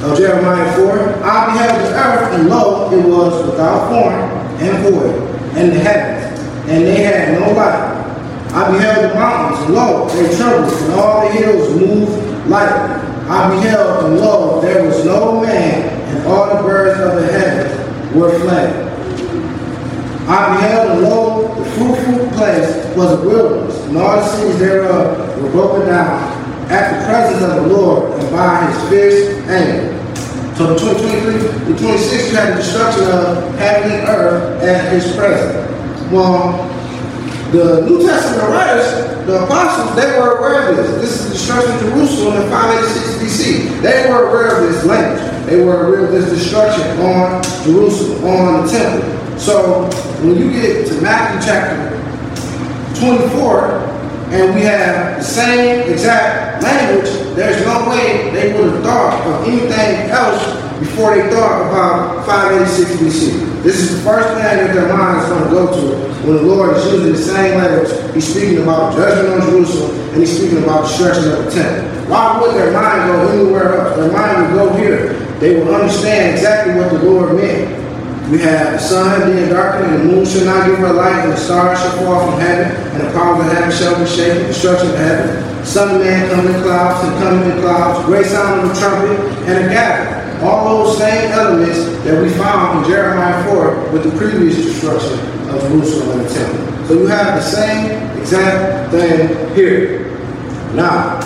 [0.04, 1.24] of Jeremiah 4.
[1.24, 4.14] I beheld the earth, and lo, it was without form
[4.60, 5.16] and void,
[5.56, 7.96] and the heavens, and they had no light.
[8.52, 12.96] I beheld the mountains, and lo, they trembled, and all the hills moved lightly.
[13.30, 18.14] I beheld, and lo, there was no man, and all the birds of the heavens
[18.14, 18.86] were fled.
[20.28, 25.42] I beheld, and lo, the fruitful place was a wilderness, and all the cities thereof
[25.42, 29.94] were broken down at the presence of the Lord and by his fierce anger.
[30.56, 35.16] So the 2023, the 26, you had the destruction of heaven and earth at his
[35.16, 36.12] presence.
[36.12, 36.68] Well,
[37.52, 40.90] the New Testament writers, the apostles, they were aware of this.
[41.00, 43.82] This is the destruction of Jerusalem in 586 BC.
[43.82, 45.46] They were aware of this language.
[45.46, 49.40] They were aware of this destruction on Jerusalem, on the temple.
[49.40, 49.84] So
[50.24, 51.96] when you get to Matthew chapter
[53.00, 53.97] 24,
[54.30, 59.48] and we have the same exact language, there's no way they would have thought of
[59.48, 60.44] anything else
[60.80, 63.64] before they thought about 586 BC.
[63.64, 66.44] This is the first thing that their mind is going to go to when the
[66.44, 68.14] Lord is using the same language.
[68.14, 72.10] He's speaking about judgment on Jerusalem and he's speaking about destruction of the temple.
[72.12, 73.98] Why would their mind go anywhere else?
[73.98, 75.14] Their mind would go here.
[75.40, 77.87] They would understand exactly what the Lord meant.
[78.30, 81.32] We have the sun being darkened, and the moon shall not give her light, and
[81.32, 84.90] the stars shall fall from heaven, and the power of heaven shall be shaken, destruction
[84.90, 85.44] of heaven.
[85.68, 89.66] Of man coming in clouds, and coming in clouds, great sound of the trumpet, and
[89.66, 90.44] a gathering.
[90.44, 95.62] All those same elements that we found in Jeremiah 4 with the previous destruction of
[95.62, 96.88] Jerusalem and the temple.
[96.88, 100.08] So you have the same exact thing here.
[100.74, 101.20] Now,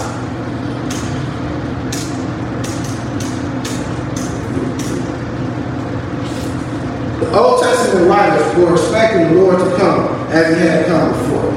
[8.57, 11.51] were expecting the Lord to come as he had come before.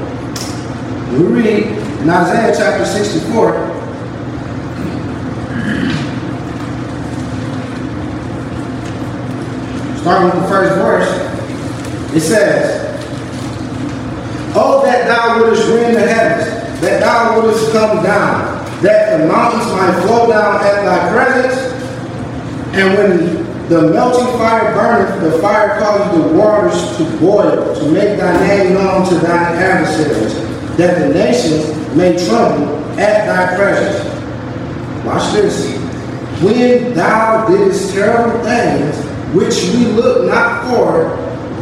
[1.17, 1.63] We read
[2.01, 3.75] in Isaiah chapter 64.
[10.01, 12.85] Starting with the first verse, it says,
[14.55, 19.65] Oh, that thou wouldest rend the heavens, that thou wouldest come down, that the mountains
[19.71, 21.73] might flow down at thy presence,
[22.73, 28.19] and when the melting fire burneth, the fire causes the waters to boil, to make
[28.19, 30.35] thy name known to thine adversaries,
[30.77, 34.05] that the nations may tremble at thy presence.
[35.03, 35.77] Watch this.
[36.43, 38.95] when thou didst terrible things,
[39.33, 41.15] which we look not for,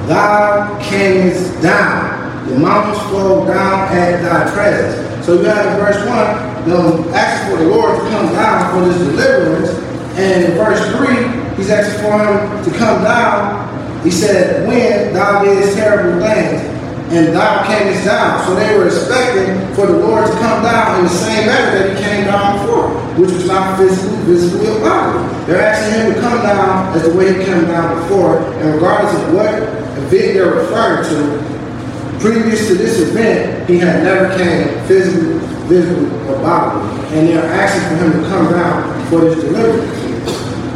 [0.07, 2.49] thou camest down.
[2.49, 5.25] The mountains flowed down at thy presence.
[5.25, 8.89] So you have in verse 1, them asking for the Lord to come down for
[8.89, 9.69] this deliverance.
[10.17, 13.69] And in verse 3, he's asking for him to come down.
[14.03, 16.73] He said, when thou didst terrible things,
[17.13, 18.43] and thou camest down.
[18.45, 21.95] So they were expecting for the Lord to come down in the same manner that
[21.95, 22.89] he came down before,
[23.21, 25.19] which was not physically, visibly a body.
[25.45, 29.13] They're asking him to come down as the way he came down before, and regardless
[29.13, 35.37] of what event they're referring to, previous to this event, he had never came physically,
[35.67, 36.89] visibly, or bodily.
[37.13, 40.02] And they're asking for him to come down for this deliverance.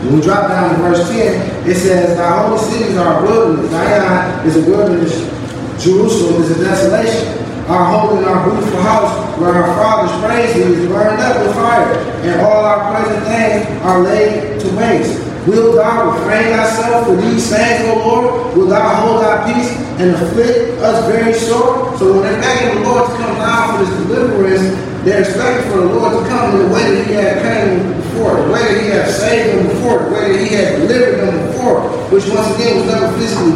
[0.08, 3.72] When we drop down to verse 10, it says, Thy holy cities are a wilderness.
[3.72, 5.38] Zion is a wilderness
[5.84, 7.44] Jerusalem is a desolation.
[7.68, 11.54] Our holy and our beautiful house, where our fathers praised thee, is burned up with
[11.56, 11.92] fire,
[12.24, 15.20] and all our pleasant things are laid to waste.
[15.46, 18.56] Will thou refrain thyself for these things, O Lord?
[18.56, 21.98] Will thou hold thy peace and afflict us very sore?
[21.98, 25.80] So when they're begging the Lord to come down for this deliverance, they're expecting for
[25.80, 28.82] the Lord to come in the way that he had came before, the way that
[28.82, 32.54] he had saved them before, the way that he had delivered them before, which once
[32.56, 33.54] again was never physically,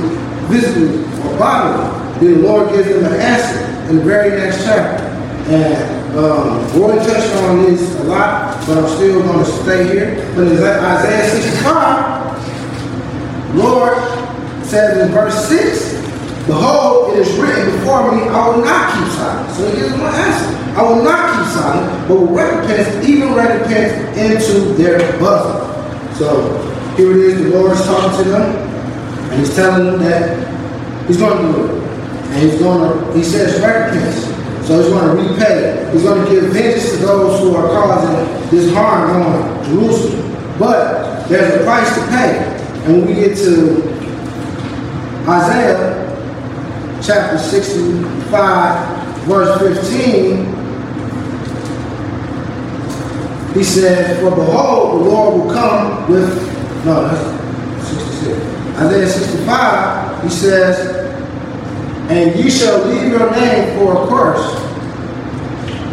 [0.47, 5.04] visibly or bodily then the Lord gives them an answer in the very next chapter.
[5.50, 10.32] And um, Roy touched on this a lot, but I'm still going to stay here.
[10.36, 13.97] But in Isaiah 65, Lord
[14.63, 15.95] says in verse 6,
[16.45, 19.50] Behold, it is written before me, I will not keep silent.
[19.56, 20.61] So he gives them an answer.
[20.75, 26.15] I will not keep silent, but will recompense, even recompense into their bosom.
[26.15, 28.55] So here it is, the Lord is talking to them,
[29.31, 31.84] and he's telling them that he's going to do it.
[32.31, 34.31] And he's going to, he says recompense.
[34.65, 35.89] So he's going to repay.
[35.91, 40.57] He's going to give vengeance to those who are causing this harm on Jerusalem.
[40.57, 42.38] But there's a price to pay.
[42.86, 43.81] And when we get to
[45.27, 46.07] Isaiah
[47.03, 50.61] chapter 65, verse 15,
[53.53, 56.29] he said, For behold, the Lord will come with,
[56.85, 58.77] no, that's 66.
[58.77, 61.01] Isaiah 65, he says,
[62.09, 64.55] and ye shall leave your name for a curse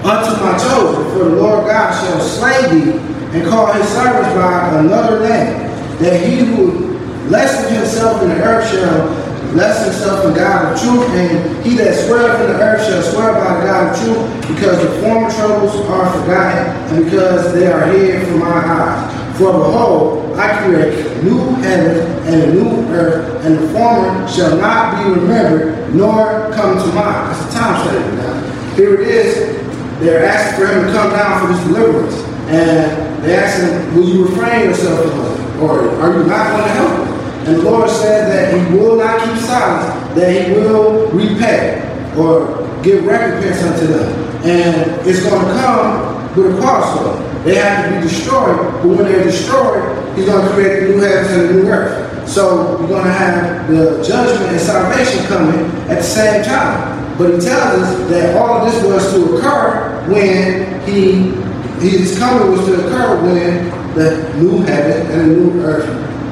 [0.04, 2.92] unto my chosen, for the Lord God shall slay thee
[3.32, 5.68] and call his servants by another name,
[5.98, 11.08] that he who lessen himself in the earth shall lessen himself in God of truth,
[11.10, 14.78] and he that sweareth in the earth shall swear by the God of truth, because
[14.82, 19.36] the former troubles are forgotten, and because they are hid from my eyes.
[19.38, 24.98] For behold, I create new heaven and a new earth, and the former shall not
[24.98, 27.30] be remembered, nor come to mind.
[27.30, 28.74] That's a time statement now.
[28.74, 29.58] Here it is.
[30.00, 32.16] They're asking for him to come down for this deliverance.
[32.48, 35.60] And they ask him, will you refrain yourself from?
[35.60, 37.07] Or are you not going to help us?
[37.48, 41.80] The Lord said that he will not keep silence, that he will repay
[42.14, 44.44] or give recompense unto them.
[44.44, 47.42] And it's going to come with a cost though.
[47.44, 51.00] They have to be destroyed, but when they're destroyed, he's going to create the new
[51.00, 52.28] heavens and the new earth.
[52.28, 57.16] So we're going to have the judgment and salvation coming at the same time.
[57.16, 61.32] But he tells us that all of this was to occur when he
[61.80, 65.88] his coming was to occur when the new heaven and the new earth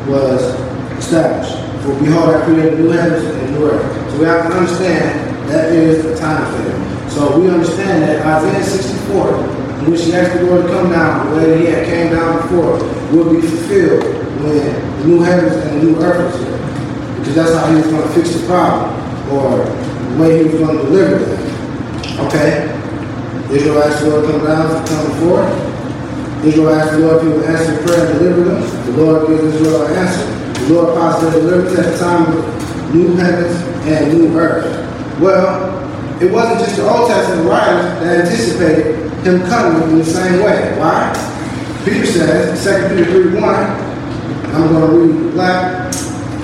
[0.09, 1.55] was established.
[1.83, 4.11] For behold, I created new heavens and new earth.
[4.11, 7.11] So we have to understand that is the time frame.
[7.11, 11.31] So we understand that Isaiah 64 in which he asked the Lord to come down
[11.31, 12.79] the way that he had came down before
[13.13, 14.05] will be fulfilled
[14.43, 17.19] when the new heavens and the new earth is here.
[17.19, 18.91] Because that's how he was going to fix the problem
[19.31, 22.27] or the way he was going to deliver them.
[22.27, 22.73] Okay?
[23.55, 25.45] Israel asked the Lord to come down to come before.
[26.45, 28.87] Israel asked the Lord if he would answer prayer and deliver them.
[28.87, 30.46] The Lord gives Israel an answer.
[30.67, 33.55] Promised their deliverance at the time of new heavens
[33.87, 34.67] and new earth.
[35.21, 40.43] Well, it wasn't just the Old Testament writers that anticipated him coming in the same
[40.43, 40.77] way.
[40.77, 41.13] Why?
[41.85, 45.95] Peter says, 2 Peter 3 1, I'm going to read black,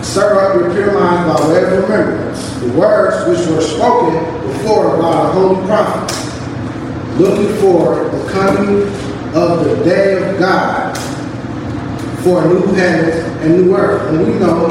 [0.05, 4.99] stir up your pure minds by way of remembrance, the words which were spoken before
[4.99, 8.83] by the holy prophets, looking for the coming
[9.35, 11.02] of the day of God
[12.23, 14.09] for a new heavens and new earth.
[14.11, 14.67] And we know,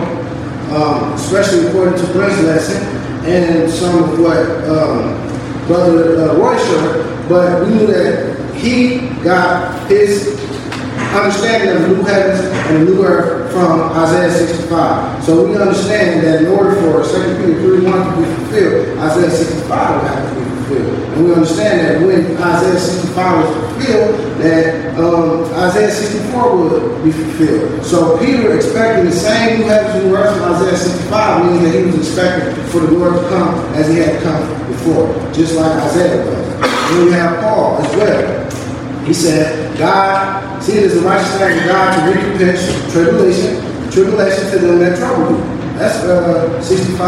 [0.71, 2.81] um, especially according to Brent's lesson
[3.25, 4.39] and some of what
[4.69, 10.39] um, Brother uh, Roy showed, but we knew that he got his
[11.13, 15.23] understanding of the new heavens and the new earth from Isaiah 65.
[15.23, 19.29] So we understand that in order for 2 Peter 3 1 to be fulfilled, Isaiah
[19.29, 21.13] 65 would have to be fulfilled.
[21.13, 27.11] And we understand that when Isaiah 65 was fulfilled, that um, Isaiah 64 would be
[27.11, 27.85] fulfilled.
[27.85, 31.85] So Peter expecting the same new heavens and earth from Isaiah 65 means that he
[31.85, 36.25] was expecting for the Lord to come as he had come before, just like Isaiah
[36.25, 36.47] was.
[36.91, 39.05] And we have Paul as well.
[39.05, 44.51] He said, God, see it is the righteous act of God to recompense tribulation, tribulation
[44.51, 45.61] to them that trouble you.
[45.81, 46.99] That's uh, 65,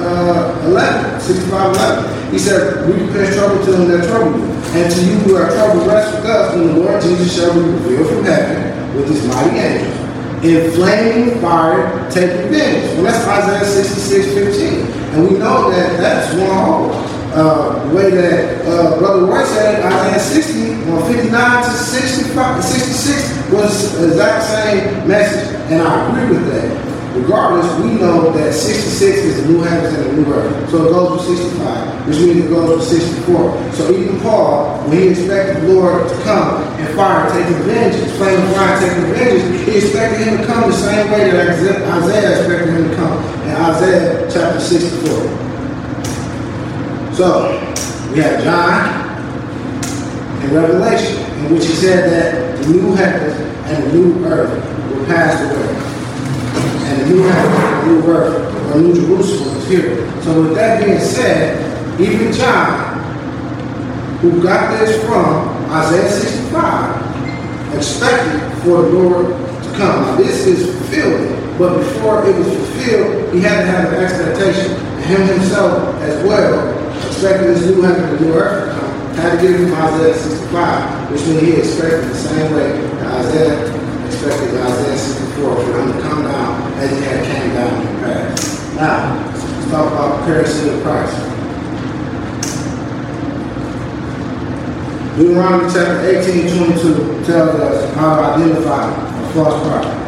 [0.00, 1.20] uh, 11.
[1.20, 2.21] 65, 11.
[2.32, 4.46] He said, we recompense trouble to them that trouble you.
[4.72, 7.60] And to you who are troubled, rest with us when the Lord Jesus shall be
[7.60, 9.98] revealed from heaven with his mighty angels.
[10.42, 12.94] In flaming fire, taking vengeance.
[12.94, 14.80] Well, that's Isaiah 66, 15.
[15.12, 19.84] And we know that that's one whole uh, the way that uh, Brother Roy said
[19.84, 26.36] Isaiah 60, well, 59 to 65, 66 was the exact same message, and I agree
[26.36, 26.91] with that.
[27.14, 30.70] Regardless, we know that 66 is the new heavens and the new earth.
[30.70, 33.72] So it goes to 65, which means it goes to 64.
[33.74, 38.40] So even Paul, when he expected the Lord to come and fire taking vengeance, flame
[38.40, 41.48] of fire taking vengeance, he expected him to come the same way that
[42.02, 45.52] Isaiah expected him to come in Isaiah chapter 64.
[47.12, 47.60] So,
[48.12, 48.88] we have John
[50.40, 53.34] and Revelation, in which he said that the new heavens
[53.68, 54.50] and the new earth
[54.90, 55.91] will pass away.
[56.56, 60.22] And the new heavens and the new earth, or New Jerusalem, is here.
[60.22, 62.98] So, with that being said, even John,
[64.20, 70.02] who got this from Isaiah 65, expected for the Lord to come.
[70.02, 74.76] Now, this is fulfilled, but before it was fulfilled, he had to have an expectation.
[75.02, 79.14] Him himself as well expecting this new heaven and new earth to come.
[79.14, 84.60] Had to from Isaiah 65, which means he expected the same way that Isaiah expected
[84.60, 86.22] Isaiah 64 for him to come
[86.82, 88.74] down as he had came down in the past.
[88.76, 91.28] Now, let's talk about the comparison of Christ.
[95.16, 99.98] Deuteronomy chapter 18, 22 tells us how to identify a false prophet.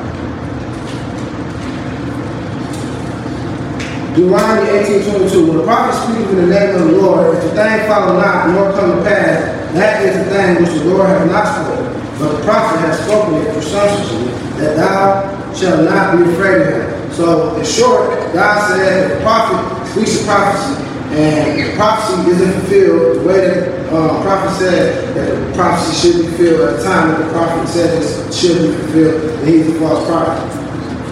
[4.17, 5.47] Deuteronomy 18, 22.
[5.49, 8.49] When the prophet speaks in the name of the Lord, if the thing follow not,
[8.51, 11.93] nor come to pass, that is the thing which the Lord has not spoken.
[12.19, 17.13] But the prophet has spoken it presumptuously, that thou shalt not be afraid of him.
[17.13, 20.83] So, in short, God said the prophet speaks a prophecy,
[21.15, 26.17] and the prophecy isn't fulfilled the way that uh, prophet said that the prophecy should
[26.23, 29.69] be fulfilled at the time that the prophet said it should be fulfilled, then he's
[29.69, 30.65] a false prophet.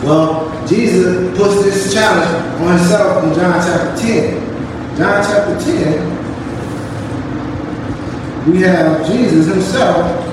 [0.02, 4.96] Well, Jesus puts this challenge on himself in John chapter 10.
[4.96, 6.12] John chapter 10,
[8.50, 10.28] we have Jesus himself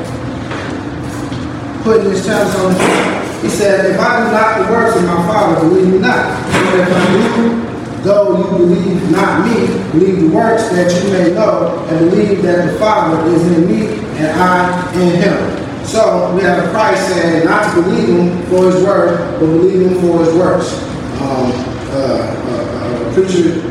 [1.84, 3.29] putting this challenge on himself.
[3.42, 6.44] He said, If I do not the works of my Father, believe me not.
[6.52, 11.34] But if I do, though you believe not me, believe the works that you may
[11.34, 13.88] know, and believe that the Father is in me
[14.20, 15.86] and I in him.
[15.86, 19.92] So we have a Christ saying not to believe him for his word, but believe
[19.92, 20.74] him for his works.
[21.22, 21.52] Um,
[21.92, 23.62] uh, uh, a preacher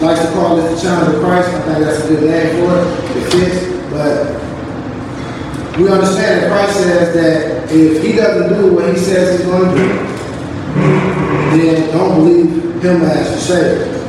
[0.00, 1.48] likes to call it the challenge of Christ.
[1.48, 3.16] I think that's a good name for it.
[3.16, 3.70] It fits.
[3.90, 4.40] But
[5.78, 9.70] we understand that Christ says that if he doesn't do what he says he's going
[9.70, 9.88] to do,
[11.56, 14.00] then don't believe him as your Savior.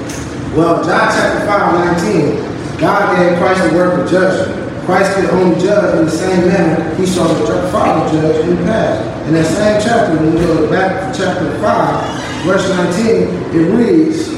[0.56, 4.86] Well, John chapter 5, 19, God gave Christ the work of judgment.
[4.86, 8.64] Christ could only judge in the same manner he saw the Father judge in the
[8.64, 9.28] past.
[9.28, 13.06] In that same chapter, when we go back to chapter 5, verse 19,
[13.54, 14.30] it reads,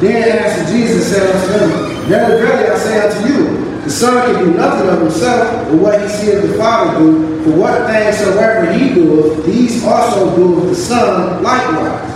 [0.00, 4.44] Then answered Jesus said unto them, Verily, verily, I say unto you, the Son can
[4.44, 8.72] do nothing of himself, but what he seeth the Father do, for what things soever
[8.72, 12.10] he doeth, these also doeth the Son likewise.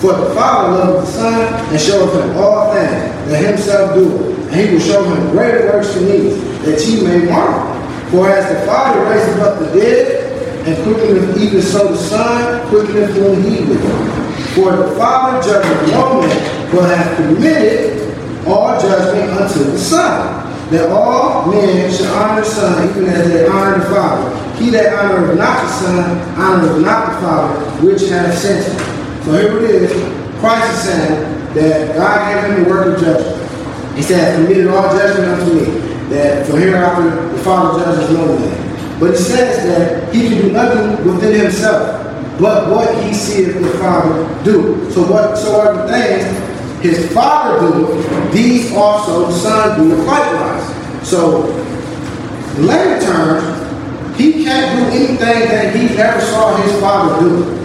[0.00, 4.50] For the Father loveth the Son, and showeth him all things that himself doeth.
[4.50, 7.76] And he will show him greater works than these, that he may marvel.
[8.10, 13.10] For as the Father raiseth up the dead, and quickeneth even so the Son quickeneth
[13.14, 14.20] whom he will.
[14.54, 20.90] For the Father judgeth no man, but hath committed all judgment unto the Son, that
[20.90, 24.56] all men should honor the Son even as they honor the Father.
[24.56, 29.24] He that honoreth not the Son honoreth not the Father, which hath sent him.
[29.24, 29.92] So here it is.
[30.40, 33.96] Christ is saying that God gave him the work of judgment.
[33.96, 35.64] He said, committed all judgment unto me
[36.10, 39.00] that from hereafter the Father judges no man.
[39.00, 42.00] But he says that he can do nothing within himself
[42.40, 44.90] but what he seeth the Father do.
[44.92, 46.49] So what so are the things
[46.80, 51.08] his Father do, these also the Son do likewise.
[51.08, 51.46] So,
[52.58, 57.56] later terms, he can't do anything that he never saw his Father do.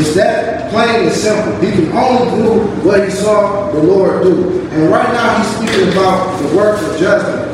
[0.00, 1.60] It's that plain and simple.
[1.60, 4.60] He can only do what he saw the Lord do.
[4.70, 7.52] And right now he's speaking about the works of judgment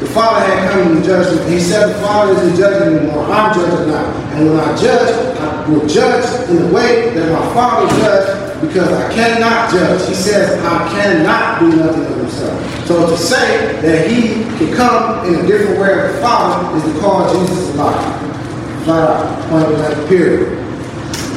[0.00, 1.46] the Father had come in judgment.
[1.50, 3.22] He said the Father isn't judging anymore.
[3.26, 4.06] I'm judging now.
[4.32, 8.88] And when I judge, I will judge in the way that my Father judged because
[8.92, 10.08] I cannot judge.
[10.08, 12.86] He says I cannot do nothing of himself.
[12.86, 16.94] So to say that he can come in a different way of the Father is
[16.94, 18.18] to call Jesus a liar.
[18.84, 20.58] Flat out, point blank, period.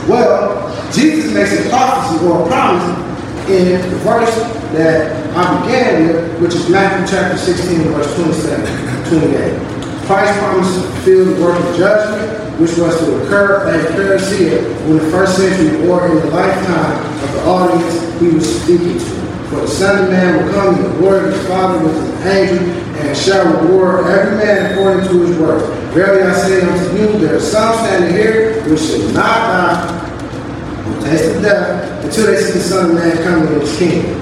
[0.08, 4.36] Well, Jesus makes a prophecy or a promise in the verse
[4.74, 9.73] that I began with, which is Matthew chapter 16, verse 27, 28.
[10.06, 14.98] Christ promised to fulfill the work of judgment, which was to occur at Parousia in
[14.98, 19.24] the first century or in the lifetime of the audience he was speaking to.
[19.50, 22.26] For the Son of Man will come in the glory of his Father with his
[22.26, 25.64] angel and shall reward every man according to his work.
[25.94, 30.04] Verily I say unto you, there are some standing here which shall not die
[31.04, 34.20] taste of death until they see the Son of Man coming in his kingdom.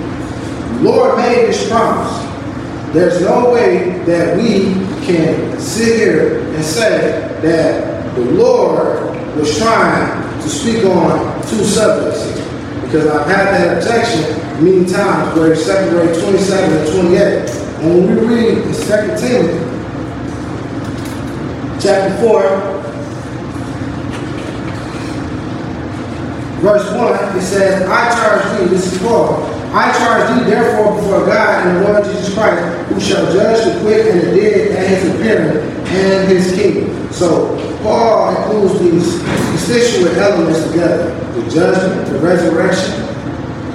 [0.77, 2.93] The Lord made this promise.
[2.93, 4.73] There's no way that we
[5.05, 12.41] can sit here and say that the Lord was trying to speak on two subjects
[12.91, 17.49] Because I've had that objection many times where he separated 27 and 28.
[17.81, 18.81] And when we read in 2
[19.17, 19.71] Timothy
[21.81, 22.41] chapter 4,
[26.59, 31.25] verse 1, it says, I charge thee, this is Paul, I charge thee therefore before
[31.25, 34.87] God and the Lord Jesus Christ, who shall judge the quick and the dead at
[34.89, 35.57] his appearing
[35.87, 37.11] and his kingdom.
[37.13, 42.99] So Paul includes these constituent elements together, the judgment, the resurrection,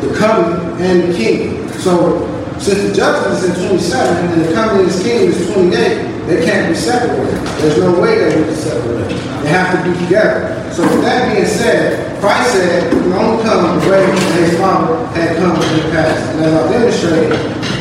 [0.01, 1.67] the coming, and the kingdom.
[1.79, 2.29] So
[2.59, 6.45] since the judgment is in 27 and the coming of his kingdom is 28, they
[6.45, 7.39] can't be separated.
[7.63, 9.19] There's no way they can be separated.
[9.43, 10.73] They have to be together.
[10.73, 14.59] So with that being said, Christ said he can only come the way that his
[14.59, 16.35] Father had come in the past.
[16.35, 17.31] And as I demonstrated,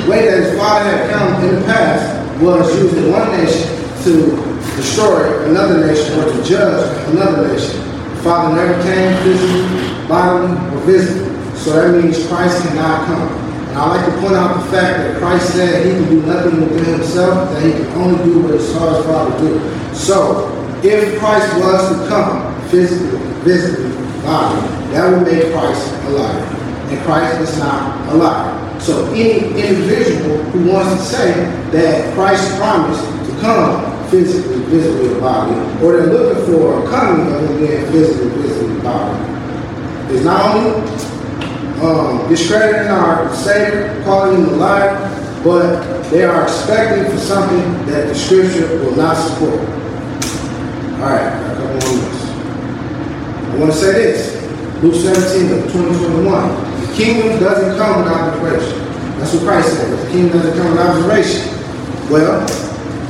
[0.06, 3.68] the way that his Father had come in the past was using one nation
[4.04, 4.36] to
[4.76, 7.80] destroy another nation or to judge another nation.
[7.80, 11.58] The Father never came physically, bodily, or visibly.
[11.58, 13.45] So that means Christ cannot come.
[13.76, 16.62] And I like to point out the fact that Christ said he can do nothing
[16.62, 19.94] within himself, that he can only do what he saw his Father do.
[19.94, 20.48] So,
[20.82, 23.92] if Christ was to come physically, visibly,
[24.24, 24.62] bodily,
[24.94, 26.44] that would make Christ a liar.
[26.88, 28.80] And Christ is not a liar.
[28.80, 31.34] So any individual who wants to say
[31.72, 37.34] that Christ promised to come physically, visibly, or bodily, or they're looking for a coming
[37.34, 41.15] of him being physically, visibly, bodily, is not only
[41.82, 48.08] um, discrediting our Savior, calling him a liar, but they are expecting for something that
[48.08, 49.60] the Scripture will not support.
[50.96, 52.24] All right, a couple more minutes.
[53.52, 54.36] I want to say this.
[54.82, 56.82] Luke 17, 2021.
[56.82, 58.80] The kingdom doesn't come without preparation.
[59.20, 60.00] That's what Christ said.
[60.00, 61.52] The kingdom doesn't come without observation.
[62.10, 62.42] Well,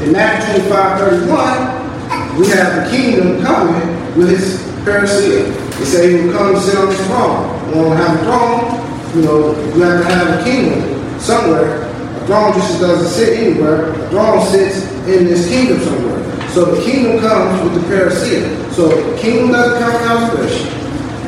[0.02, 5.54] in Matthew 25, 31, we have the kingdom coming with his parousia.
[5.78, 9.22] He said he will come and sit on his throne to have a throne, you
[9.24, 11.84] know, you have to have a kingdom somewhere.
[11.84, 13.92] A throne just doesn't sit anywhere.
[13.92, 16.50] A throne sits in this kingdom somewhere.
[16.50, 18.74] So the kingdom comes with the parousia.
[18.74, 20.68] So the kingdom doesn't come in observation.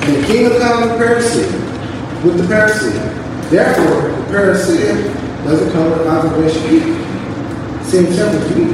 [0.03, 3.49] And the kingdom comes with parousia, with the parousia.
[3.49, 7.83] Therefore, the parousia doesn't come with observation either.
[7.83, 8.71] Seems simple to me.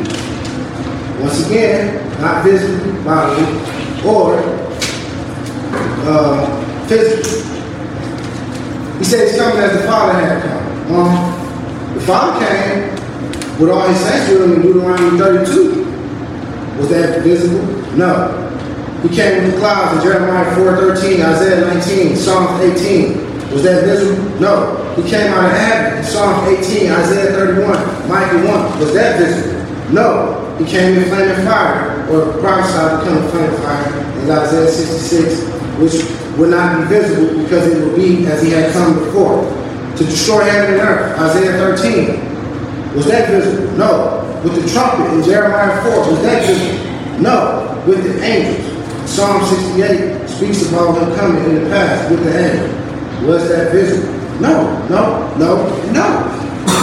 [1.21, 3.45] Once again, not visibly, bodily,
[4.05, 4.37] or
[6.05, 7.52] uh, physically.
[8.97, 10.95] He said he's coming as the Father had come.
[10.95, 12.93] Um, the Father came
[13.59, 15.83] with all his him in Deuteronomy 32.
[16.77, 17.65] Was that visible?
[17.95, 18.39] No.
[19.03, 23.51] He came with the clouds in Jeremiah 4.13, Isaiah 19, Psalm 18.
[23.51, 24.39] Was that visible?
[24.39, 24.93] No.
[24.95, 28.79] He came out of heaven in Psalm 18, Isaiah 31, Micah 1.
[28.79, 29.93] Was that visible?
[29.93, 30.55] No.
[30.57, 35.41] He came in flaming fire, or prophesied to come in flaming fire in Isaiah 66,
[35.79, 39.43] which would not be visible because it would be as he had come before.
[39.97, 42.95] To destroy heaven and earth, Isaiah 13.
[42.95, 43.71] Was that visible?
[43.77, 44.41] No.
[44.43, 47.21] With the trumpet in Jeremiah 4, was that visible?
[47.21, 47.83] No.
[47.87, 48.73] With the angels.
[49.09, 53.27] Psalm 68 speaks about him coming in the past with the angel.
[53.27, 54.13] Was that visible?
[54.39, 56.39] No, no, no, no.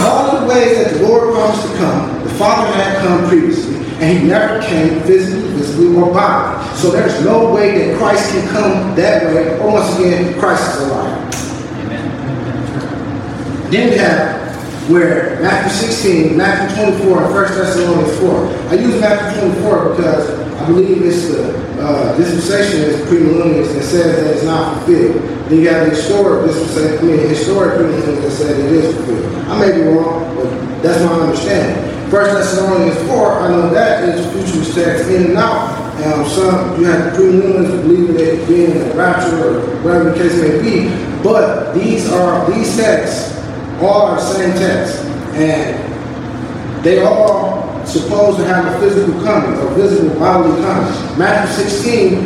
[0.07, 4.17] All the ways that the Lord promised to come, the Father had come previously, and
[4.17, 6.75] he never came physically, visibly, or bodily.
[6.75, 10.87] So there's no way that Christ can come that way, or once again, Christ is
[10.87, 11.35] alive.
[11.85, 12.09] Amen.
[13.69, 14.41] Then we have
[14.89, 18.47] where Matthew 16, Matthew 24, and 1 Thessalonians 4.
[18.69, 20.29] I use Matthew 24 because
[20.59, 25.21] I believe it's the uh, dispensation is premillennials that says that it's not fulfilled.
[25.47, 29.35] Then you have the historic dispensation, I mean, historic premillennials that says it is fulfilled.
[29.45, 30.49] I may be wrong, but
[30.81, 31.90] that's my understanding.
[32.11, 35.79] First Thessalonians 4, I know that is futurist text in and out.
[36.03, 40.35] Um, some, you have premillennialists believing that being in a rapture or whatever the case
[40.41, 40.89] may be.
[41.23, 43.39] But these are, these texts
[43.81, 45.05] all are the same text.
[45.35, 51.17] And they all supposed to have a physical coming, a visible bodily coming.
[51.17, 52.25] Matthew 16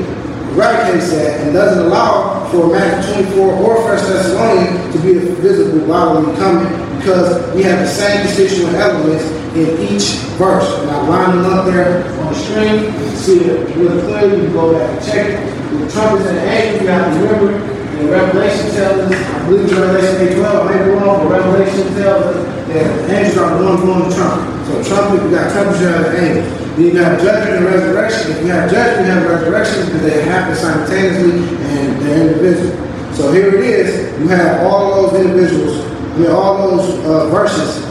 [0.55, 5.85] eradicates that and doesn't allow for Matthew 24 or 1 Thessalonians to be a visible
[5.85, 10.67] bodily coming because we have the same constituent elements in each verse.
[10.79, 12.91] And I line them up there on the screen.
[12.91, 14.37] You see it really clearly.
[14.37, 15.79] You can go back and check it.
[15.79, 17.75] The trumpets and the angels, you have to remember.
[17.95, 22.23] And Revelation tells us, I believe it's Revelation 8 12, maybe wrong, but Revelation tells
[22.35, 24.65] us that the angels are the ones blowing the trumpet.
[24.67, 26.65] So trumpet, you got trumpets, you have the angels.
[26.75, 28.31] Then you got judgment and resurrection.
[28.31, 31.39] If you have judgment, you have resurrection because they happen simultaneously
[31.71, 32.85] and they're indivisible.
[33.15, 34.19] So here it is.
[34.19, 35.77] You have all those individuals,
[36.19, 37.85] you have all those uh, verses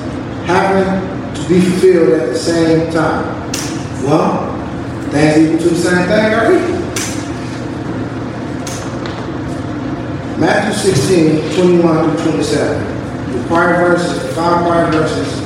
[0.45, 1.14] happen to
[1.49, 3.51] be fulfilled at the same time.
[4.05, 4.55] Well,
[5.11, 6.85] things equal to the same thing equal.
[10.39, 13.33] Matthew 16, 21 through 27.
[13.33, 15.41] The prior verses, the five prior verses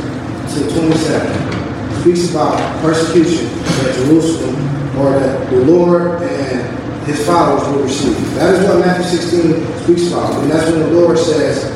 [0.55, 4.57] to 27, speaks about persecution at Jerusalem
[4.99, 8.35] or that the Lord and his followers will receive.
[8.35, 10.43] That is what Matthew 16 speaks about.
[10.43, 11.71] And that's when the Lord says,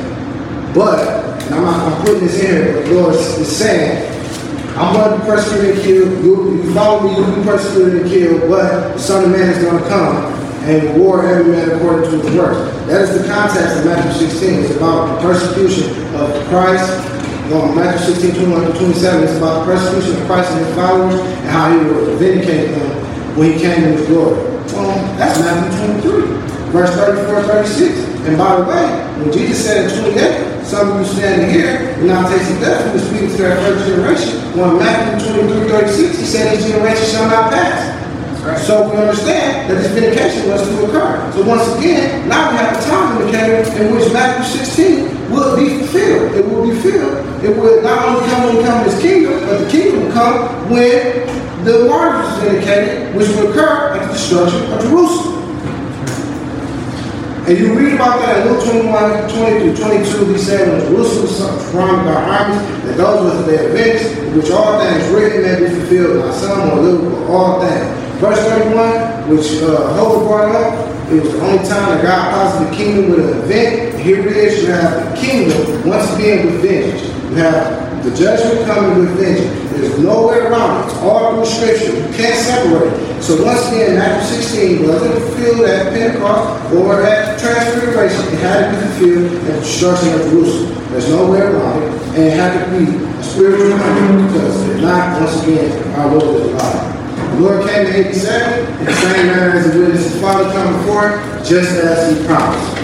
[0.75, 0.99] but,
[1.47, 4.12] and I'm, not, I'm putting this in here, but the Lord is saying,
[4.77, 6.25] I'm going to be persecuted and killed.
[6.25, 9.63] You, you follow me, you'll be persecuted and killed, but the Son of Man is
[9.63, 10.33] going to come
[10.65, 12.59] and reward every man according to his works.
[12.87, 14.65] That is the context of Matthew 16.
[14.65, 16.89] It's about the persecution of Christ.
[17.51, 21.21] Well, Matthew 16, 21 to 27 is about the persecution of Christ and his followers
[21.21, 24.41] and how he will vindicate them when he came in his glory.
[24.73, 28.12] Well, that's Matthew 23, verse 34, 36.
[28.25, 28.87] And by the way,
[29.19, 32.87] when Jesus said in 28, some of you standing here will not taste of death,
[32.87, 34.39] he was speaking to that first generation.
[34.55, 38.03] When Matthew 23, 36, he said, This generation shall not pass.
[38.67, 41.31] So we understand that this vindication was to occur.
[41.33, 45.79] So once again, now we have a time indicator in which Matthew 16 will be
[45.79, 46.35] fulfilled.
[46.35, 47.23] It will be filled.
[47.45, 51.65] It will not only come when in his kingdom, but the kingdom will come when
[51.65, 55.32] the martyrs is vindicated, which will occur at the destruction of Jerusalem.
[57.43, 61.59] And you read about that in Luke 21, 20 through 22, he said, when Jerusalem
[61.59, 65.75] surrounded by armies, that those were the events, in which all things written may be
[65.75, 68.03] fulfilled, not some or little, but all things.
[68.21, 72.73] Verse 31, which uh, Hope brought up, it was the only time that God posited
[72.73, 74.01] the kingdom with an event.
[74.01, 77.03] Here it is, you have the kingdom once again with vengeance.
[77.29, 79.62] You have the judgment coming with vengeance.
[79.83, 80.93] There's no way around it.
[80.93, 81.97] It's all through scripture.
[81.97, 83.21] You can't separate it.
[83.21, 88.33] So once again, Matthew 16 wasn't fulfilled at Pentecost or at Transfiguration.
[88.33, 90.89] It had to be fulfilled at the destruction of Jerusalem.
[90.93, 91.91] There's no way around it.
[92.15, 96.43] And it had to be a spiritual coming because if not, once again, our Lord
[96.43, 97.35] is alive.
[97.35, 100.79] The Lord came in 87 in the same manner as he witnessed his father come
[100.79, 102.82] before, just as he promised.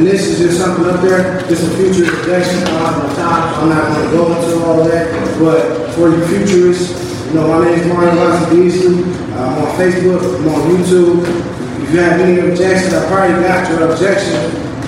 [0.00, 2.64] And this is just something up there, just a future projection.
[2.72, 3.52] I have no time.
[3.60, 5.12] I'm not going to go into all of that.
[5.38, 6.96] But for you futurists,
[7.26, 9.04] you know, my name is Mario Watson Beasley.
[9.36, 11.20] I'm on Facebook, I'm on YouTube.
[11.84, 14.40] If you have any objections, I probably got your objection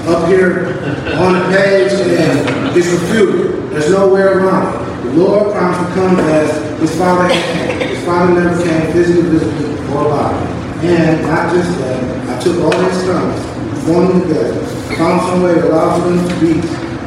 [0.08, 0.80] up here
[1.20, 3.68] on the page and it's refuted.
[3.68, 5.04] There's no way around it.
[5.04, 7.86] The Lord promised to come as his father came.
[7.86, 10.48] His father never came physically, visibly, or bodily.
[10.88, 12.00] And not just that,
[12.30, 13.44] I took all his comments,
[13.86, 14.64] them together,
[14.96, 16.60] found some way to allow them to be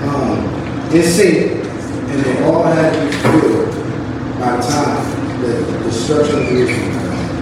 [0.08, 0.46] um,
[0.94, 1.64] in sync,
[2.10, 6.92] and they all had to be fulfilled by time that the destruction of Jerusalem.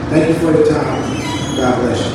[0.10, 1.58] Thank you for your time.
[1.58, 2.14] God bless you.